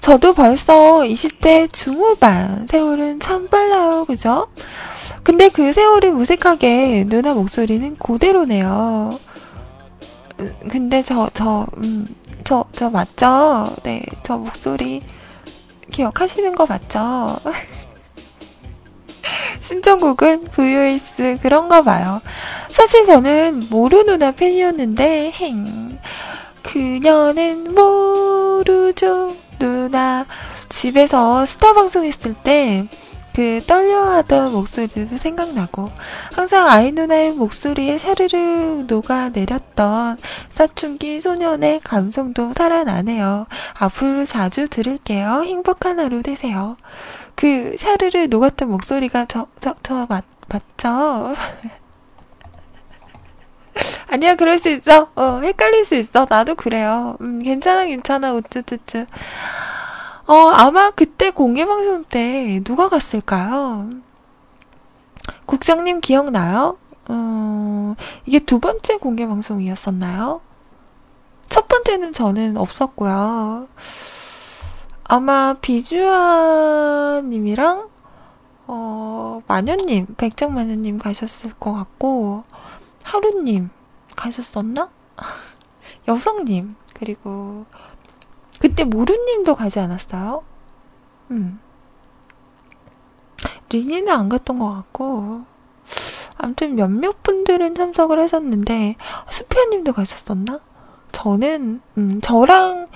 저도 0.00 0.34
벌써 0.34 1.00
20대 1.00 1.72
중후반 1.72 2.66
세월은 2.68 3.20
참 3.20 3.48
빨라요. 3.48 4.04
그죠? 4.04 4.48
근데 5.22 5.48
그 5.48 5.72
세월을 5.72 6.12
무색하게 6.12 7.06
누나 7.08 7.32
목소리는 7.32 7.96
그대로네요. 7.96 9.18
근데 10.68 11.02
저, 11.02 11.30
저, 11.32 11.66
음, 11.78 12.14
저, 12.44 12.64
저 12.72 12.90
맞죠? 12.90 13.74
네, 13.84 14.04
저 14.22 14.36
목소리 14.36 15.00
기억하시는 15.90 16.54
거 16.54 16.66
맞죠? 16.66 17.38
신청곡은 19.60 20.44
VOS 20.48 21.38
그런가 21.42 21.82
봐요. 21.82 22.20
사실 22.68 23.04
저는 23.04 23.68
모루 23.70 24.04
누나 24.04 24.32
팬이었는데 24.32 25.30
행 25.32 25.98
그녀는 26.62 27.74
모르죠 27.74 29.34
누나 29.58 30.26
집에서 30.68 31.44
스타 31.46 31.72
방송 31.72 32.04
했을 32.04 32.34
때 32.34 32.86
그 33.34 33.62
떨려하던 33.66 34.52
목소리도 34.52 35.16
생각나고 35.16 35.90
항상 36.34 36.68
아이 36.68 36.92
누나의 36.92 37.32
목소리에 37.32 37.96
샤르르 37.96 38.84
녹아내렸던 38.86 40.18
사춘기 40.52 41.20
소년의 41.20 41.80
감성도 41.82 42.52
살아나네요. 42.54 43.46
앞으로 43.78 44.26
자주 44.26 44.68
들을게요. 44.68 45.44
행복한 45.44 45.98
하루 45.98 46.22
되세요. 46.22 46.76
그 47.34 47.74
샤르르 47.78 48.26
녹았던 48.26 48.68
목소리가 48.70 49.26
저, 49.26 49.46
저, 49.60 49.74
저 49.82 50.06
맞, 50.08 50.24
맞죠? 50.48 51.34
아니야, 54.08 54.36
그럴 54.36 54.58
수 54.58 54.68
있어. 54.68 55.08
어, 55.14 55.40
헷갈릴 55.42 55.84
수 55.84 55.94
있어. 55.94 56.26
나도 56.28 56.54
그래요. 56.54 57.16
음, 57.20 57.42
괜찮아, 57.42 57.86
괜찮아. 57.86 58.34
우쭈쭈쭈. 58.34 59.06
어, 60.26 60.34
아마 60.50 60.90
그때 60.90 61.30
공개방송 61.30 62.04
때 62.04 62.60
누가 62.64 62.88
갔을까요? 62.88 63.90
국장님 65.46 66.00
기억나요? 66.00 66.78
어, 67.08 67.94
이게 68.26 68.38
두 68.38 68.58
번째 68.58 68.96
공개방송이었었나요? 68.96 70.40
첫 71.48 71.68
번째는 71.68 72.12
저는 72.12 72.56
없었고요. 72.56 73.68
아마 75.14 75.52
비주아님이랑 75.60 77.20
어, 78.66 79.42
마녀님, 79.46 80.06
백장마녀님 80.16 80.96
가셨을 80.96 81.52
것 81.60 81.74
같고 81.74 82.44
하루님 83.02 83.68
가셨었나? 84.16 84.88
여성님 86.08 86.76
그리고 86.94 87.66
그때 88.58 88.84
모르님도 88.84 89.54
가지 89.54 89.80
않았어요? 89.80 90.44
음. 91.30 91.60
리니는 93.68 94.10
안 94.10 94.30
갔던 94.30 94.58
것 94.58 94.72
같고 94.72 95.42
아무튼 96.38 96.74
몇몇 96.74 97.22
분들은 97.22 97.74
참석을 97.74 98.18
했었는데 98.18 98.96
수피아님도 99.30 99.92
가셨었나? 99.92 100.60
저는 101.12 101.82
음, 101.98 102.20
저랑 102.22 102.86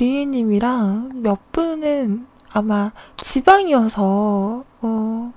리에님이랑 0.00 1.22
몇 1.22 1.52
분은 1.52 2.26
아마 2.50 2.90
지방이어서 3.18 4.64
어, 4.80 5.32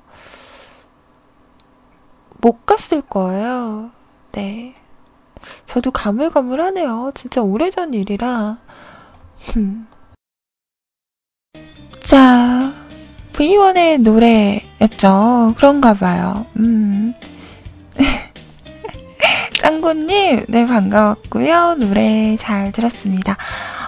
못 2.40 2.66
갔을 2.66 3.02
거예요. 3.02 3.92
네. 4.32 4.74
저도 5.68 5.92
가물가물하네요. 5.92 7.12
진짜 7.14 7.42
오래전 7.42 7.94
일이라. 7.94 8.58
자, 12.06 12.74
V1의 13.34 14.00
노래였죠. 14.02 15.56
그런가 15.58 15.94
봐요. 15.94 16.46
음. 16.56 17.14
짱구님, 19.60 20.46
네, 20.48 20.66
반가웠고요. 20.66 21.76
노래 21.76 22.38
잘 22.38 22.72
들었습니다. 22.72 23.36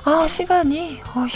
아, 0.08 0.28
시간이, 0.28 1.01
어휴. 1.16 1.30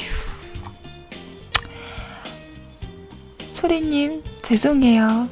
소리님, 3.52 4.24
죄송해요. 4.44 5.28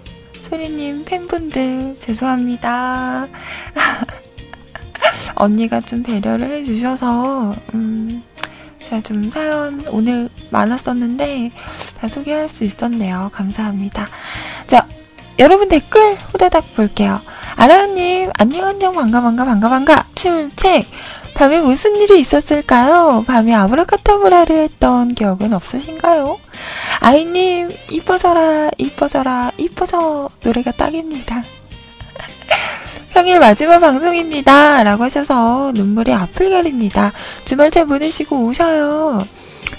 소리님, 0.49 1.05
팬분들, 1.05 1.97
죄송합니다. 1.99 3.27
언니가 5.35 5.81
좀 5.81 6.01
배려를 6.01 6.49
해주셔서, 6.49 7.53
음, 7.75 8.23
제가 8.83 9.01
좀 9.03 9.29
사연 9.29 9.85
오늘 9.89 10.29
많았었는데, 10.49 11.51
다 11.99 12.07
소개할 12.07 12.49
수 12.49 12.63
있었네요. 12.63 13.29
감사합니다. 13.33 14.07
자, 14.65 14.87
여러분 15.37 15.69
댓글 15.69 16.15
후다닥 16.31 16.73
볼게요. 16.75 17.21
아라님, 17.55 18.31
안녕, 18.33 18.67
안녕, 18.67 18.95
반가, 18.95 19.21
반가, 19.21 19.45
반가, 19.45 19.69
반가, 19.69 20.07
출첵. 20.15 20.87
밤에 21.37 21.61
무슨 21.61 21.95
일이 21.97 22.19
있었을까요? 22.19 23.23
밤에 23.27 23.53
아브라카타브라를 23.53 24.55
했던 24.55 25.13
기억은 25.13 25.53
없으신가요? 25.53 26.39
아이님, 26.99 27.69
이뻐져라, 27.91 28.71
이뻐져라, 28.79 29.51
이뻐져 29.57 30.31
노래가 30.43 30.71
딱입니다. 30.71 31.43
평일 33.13 33.39
마지막 33.39 33.77
방송입니다. 33.77 34.81
라고 34.81 35.03
하셔서 35.03 35.73
눈물이 35.75 36.11
앞을 36.11 36.49
가립니다. 36.49 37.13
주말 37.45 37.69
잘 37.69 37.85
보내시고 37.85 38.47
오셔요. 38.47 39.27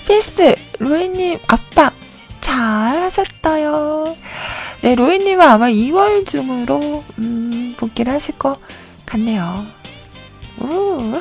PS, 0.07 0.55
로이님 0.79 1.41
압박 1.49 1.93
잘 2.41 3.03
하셨어요. 3.03 4.17
네, 4.83 4.95
로이님은 4.95 5.45
아마 5.45 5.67
2월 5.67 6.25
중으로, 6.25 7.03
음, 7.19 7.75
복귀를 7.77 8.13
하실 8.13 8.39
것 8.39 8.61
같네요. 9.05 9.67
우. 10.61 11.19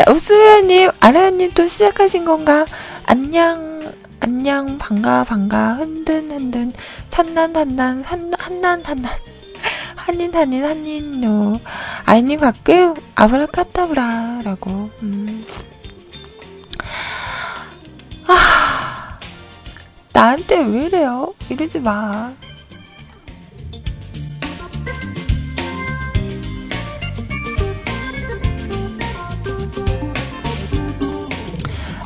자, 0.00 0.10
우수연님, 0.10 0.92
아라님 1.00 1.50
또 1.50 1.66
시작하신 1.66 2.24
건가? 2.24 2.64
안녕, 3.04 3.92
안녕, 4.20 4.78
반가, 4.78 5.24
반가, 5.24 5.74
흔든, 5.74 6.30
흔든, 6.30 6.72
산난, 7.10 7.52
산난, 7.52 8.02
산, 8.02 8.32
한난, 8.38 8.82
한난. 8.82 9.12
한인, 9.96 10.34
한인, 10.34 10.64
한인요. 10.64 11.60
아이님 12.06 12.40
가끔 12.40 12.94
아브라카타브라 13.14 14.40
라고, 14.42 14.88
음. 15.02 15.44
아, 18.26 19.18
나한테 20.14 20.64
왜 20.64 20.86
이래요? 20.86 21.34
이러지 21.50 21.80
마. 21.80 22.32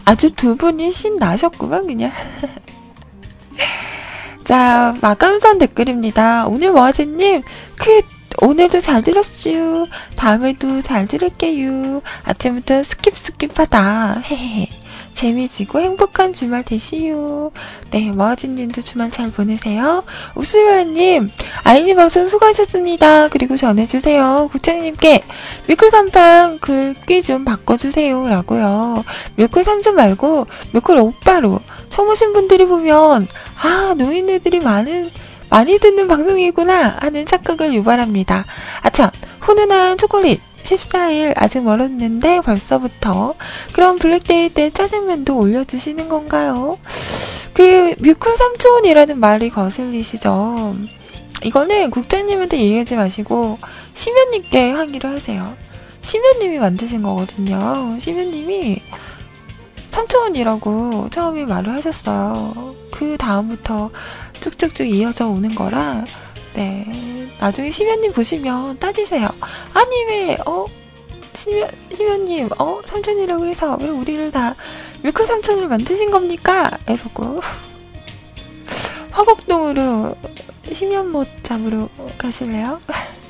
아주 0.05 0.35
두 0.35 0.57
분이 0.57 0.93
신나셨구만, 0.93 1.87
그냥. 1.87 2.11
자, 4.45 4.95
마감선 5.01 5.59
댓글입니다. 5.59 6.47
오늘 6.47 6.73
머아지님, 6.73 7.43
그, 7.79 8.03
오늘도 8.43 8.81
잘 8.81 9.03
들었슈. 9.03 9.87
다음에도 10.17 10.83
잘 10.83 11.07
들을게요. 11.07 12.03
아침부터 12.25 12.83
skip 12.83 13.15
skip하다. 13.15 14.23
헤헤헤. 14.23 14.84
재미지고 15.15 15.81
행복한 15.81 16.33
주말 16.33 16.65
되시요. 16.65 17.53
네, 17.91 18.11
머아진님도 18.11 18.83
주말 18.83 19.11
잘 19.11 19.31
보내세요. 19.31 20.05
우수요님, 20.35 21.31
아이님 21.63 21.97
방송 21.97 22.27
수고하셨습니다. 22.27 23.29
그리고 23.29 23.57
전해주세요. 23.57 24.49
국장님께 24.51 25.23
뮤클 25.69 25.91
간판 25.91 26.59
글귀 26.59 27.23
좀 27.23 27.45
바꿔주세요. 27.45 28.29
라고요. 28.29 29.05
뮤클 29.37 29.63
3점 29.63 29.93
말고 29.93 30.47
뮤클 30.73 30.99
오빠로 30.99 31.61
처음 31.89 32.09
오신 32.09 32.33
분들이 32.33 32.67
보면 32.67 33.29
아, 33.63 33.95
노인네들이 33.97 34.61
많은 34.61 35.11
많이 35.49 35.79
듣는 35.79 36.09
방송이구나 36.09 36.97
하는 37.01 37.25
착각을 37.25 37.73
유발합니다. 37.75 38.45
아참, 38.83 39.11
훈훈한 39.41 39.99
초콜릿 39.99 40.41
14일 40.65 41.35
아직 41.37 41.63
멀었는데 41.63 42.41
벌써부터 42.41 43.35
그럼 43.73 43.99
블랙데이 43.99 44.49
때 44.49 44.71
짜장면도 44.71 45.39
올려주시는 45.39 46.09
건가요? 46.09 46.79
그 47.53 47.95
뮤클 48.01 48.37
삼촌이라는 48.37 49.21
말이 49.21 49.51
거슬리시죠? 49.51 50.75
이거는 51.45 51.91
국장님한테 51.91 52.59
얘기하지 52.59 52.97
마시고 52.97 53.59
심연님께 53.93 54.73
항의를 54.73 55.11
하세요. 55.11 55.57
심연님이 56.03 56.59
만드신 56.59 57.03
거거든요. 57.03 57.97
심연님이 58.01 58.83
삼촌이라고 59.91 61.09
처음에 61.11 61.45
말을 61.45 61.73
하셨어요. 61.75 62.75
그 62.91 63.17
다음부터 63.17 63.91
쭉쭉쭉 64.41 64.89
이어져 64.89 65.29
오는 65.29 65.55
거라 65.55 66.05
네. 66.55 66.87
나중에 67.41 67.71
심연님 67.71 68.13
보시면 68.13 68.79
따지세요. 68.79 69.29
아니, 69.75 70.05
왜, 70.05 70.39
어? 70.47 70.67
심연, 71.35 71.69
심연님, 71.93 72.49
어? 72.59 72.81
삼촌이라고 72.85 73.45
해서 73.47 73.77
왜 73.81 73.89
우리를 73.89 74.31
다 74.31 74.55
밀크 75.03 75.27
삼촌을 75.27 75.69
만드신 75.69 76.11
겁니까? 76.11 76.71
이러고. 76.89 77.41
화곡동으로 79.11 80.17
심연 80.73 81.11
못 81.11 81.27
잡으러 81.43 81.89
가실래요? 82.19 82.81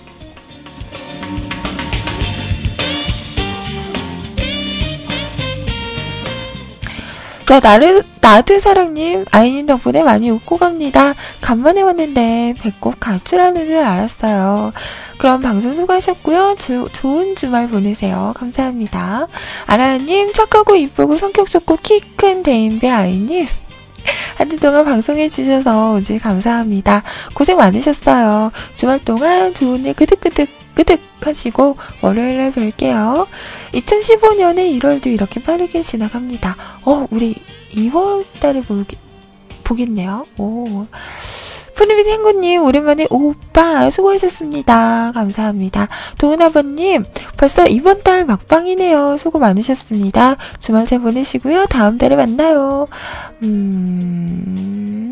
자, 7.46 7.60
나르, 7.60 8.02
나드사랑님, 8.22 9.26
아이님 9.30 9.66
덕분에 9.66 10.02
많이 10.02 10.30
웃고 10.30 10.56
갑니다. 10.56 11.14
간만에 11.42 11.82
왔는데 11.82 12.54
배꼽 12.58 12.98
가출하는 12.98 13.66
줄 13.66 13.76
알았어요. 13.84 14.72
그럼 15.18 15.42
방송 15.42 15.74
수고하셨고요. 15.74 16.56
주, 16.58 16.88
좋은 16.92 17.36
주말 17.36 17.68
보내세요. 17.68 18.32
감사합니다. 18.34 19.26
아라님, 19.66 20.32
착하고 20.32 20.74
이쁘고 20.76 21.18
성격 21.18 21.48
좋고 21.50 21.76
키 21.82 22.00
큰 22.16 22.42
대인배 22.42 22.88
아이님. 22.88 23.46
한 24.36 24.50
주 24.50 24.58
동안 24.58 24.84
방송해주셔서 24.84 25.92
오지 25.94 26.18
감사합니다. 26.18 27.02
고생 27.34 27.56
많으셨어요. 27.58 28.52
주말 28.74 28.98
동안 29.04 29.52
좋은 29.54 29.84
일 29.84 29.94
끄득끄득 29.94 30.48
끄득 30.74 31.00
하시고 31.20 31.76
월요일에 32.02 32.50
뵐게요. 32.50 33.26
2015년의 33.74 34.78
1월도 34.78 35.06
이렇게 35.06 35.42
빠르게 35.42 35.82
지나갑니다. 35.82 36.56
어, 36.84 37.06
우리 37.10 37.34
2월 37.72 38.24
달에 38.40 38.62
보기, 38.62 38.96
보겠네요. 39.64 40.24
오. 40.38 40.86
푸르빈 41.74 42.06
행구님, 42.06 42.62
오랜만에 42.62 43.08
오빠 43.10 43.90
수고하셨습니다. 43.90 45.10
감사합니다. 45.12 45.88
도은아버님, 46.18 47.04
벌써 47.36 47.66
이번 47.66 48.02
달 48.04 48.24
막방이네요. 48.24 49.16
수고 49.18 49.40
많으셨습니다. 49.40 50.36
주말 50.60 50.86
잘 50.86 51.00
보내시고요. 51.00 51.66
다음 51.66 51.98
달에 51.98 52.14
만나요. 52.14 52.86
음, 53.42 55.03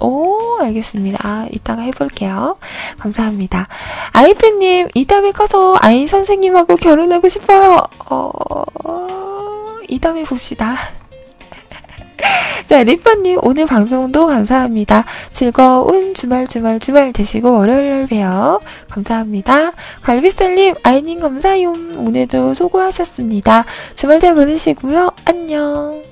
오, 0.00 0.58
알겠습니다. 0.60 1.18
아, 1.22 1.46
이따가 1.50 1.82
해볼게요. 1.82 2.56
감사합니다. 2.98 3.68
아이팬님, 4.12 4.88
이 4.94 5.04
다음에 5.04 5.32
커서 5.32 5.76
아이 5.80 6.06
선생님하고 6.06 6.76
결혼하고 6.76 7.28
싶어요. 7.28 7.82
어, 8.08 8.64
이 9.88 9.98
다음에 9.98 10.24
봅시다. 10.24 10.76
자, 12.66 12.82
리퍼님, 12.82 13.40
오늘 13.42 13.66
방송도 13.66 14.26
감사합니다. 14.26 15.04
즐거운 15.30 16.14
주말, 16.14 16.46
주말, 16.46 16.78
주말 16.78 17.12
되시고, 17.12 17.52
월요일 17.52 18.06
봬요. 18.06 18.60
감사합니다. 18.88 19.72
갈비살님, 20.02 20.76
아이님 20.82 21.20
감사요. 21.20 21.72
오늘도 21.96 22.54
수고하셨습니다. 22.54 23.64
주말 23.94 24.20
잘 24.20 24.34
보내시고요. 24.34 25.10
안녕. 25.24 26.02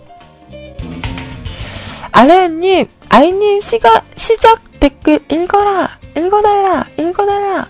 알라연님, 2.12 2.88
아이님 3.12 3.60
시가, 3.60 4.04
시작 4.14 4.62
댓글 4.78 5.18
읽어라. 5.28 5.88
읽어달라. 6.16 6.84
읽어달라. 6.96 7.66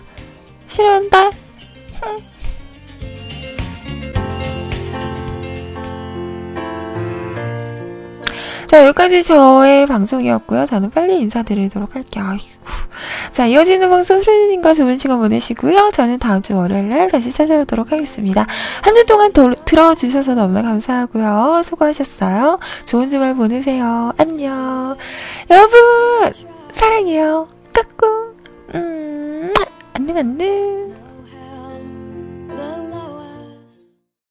싫어한 0.67 1.09
자, 8.71 8.85
여기까지 8.87 9.21
저의 9.21 9.85
방송이었고요. 9.85 10.65
저는 10.65 10.91
빨리 10.91 11.19
인사드리도록 11.19 11.93
할게요. 11.93 12.23
아이고. 12.25 12.45
자, 13.33 13.45
이어지는 13.45 13.89
방송 13.89 14.23
수리님과 14.23 14.73
좋은 14.75 14.97
시간 14.97 15.19
보내시고요. 15.19 15.91
저는 15.91 16.19
다음 16.19 16.41
주 16.41 16.55
월요일 16.55 16.87
날 16.87 17.09
다시 17.11 17.31
찾아오도록 17.31 17.91
하겠습니다. 17.91 18.47
한 18.81 18.93
주 18.95 19.05
동안 19.05 19.33
도, 19.33 19.53
들어주셔서 19.65 20.35
너무 20.35 20.61
감사하고요. 20.61 21.63
수고하셨어요. 21.65 22.59
좋은 22.85 23.09
주말 23.09 23.35
보내세요. 23.35 24.13
안녕. 24.17 24.95
여러분, 25.49 26.31
사랑해요. 26.71 27.49
까꿍. 27.73 28.35
음, 28.75 29.53
안녕, 29.93 30.15
안녕. 30.17 31.00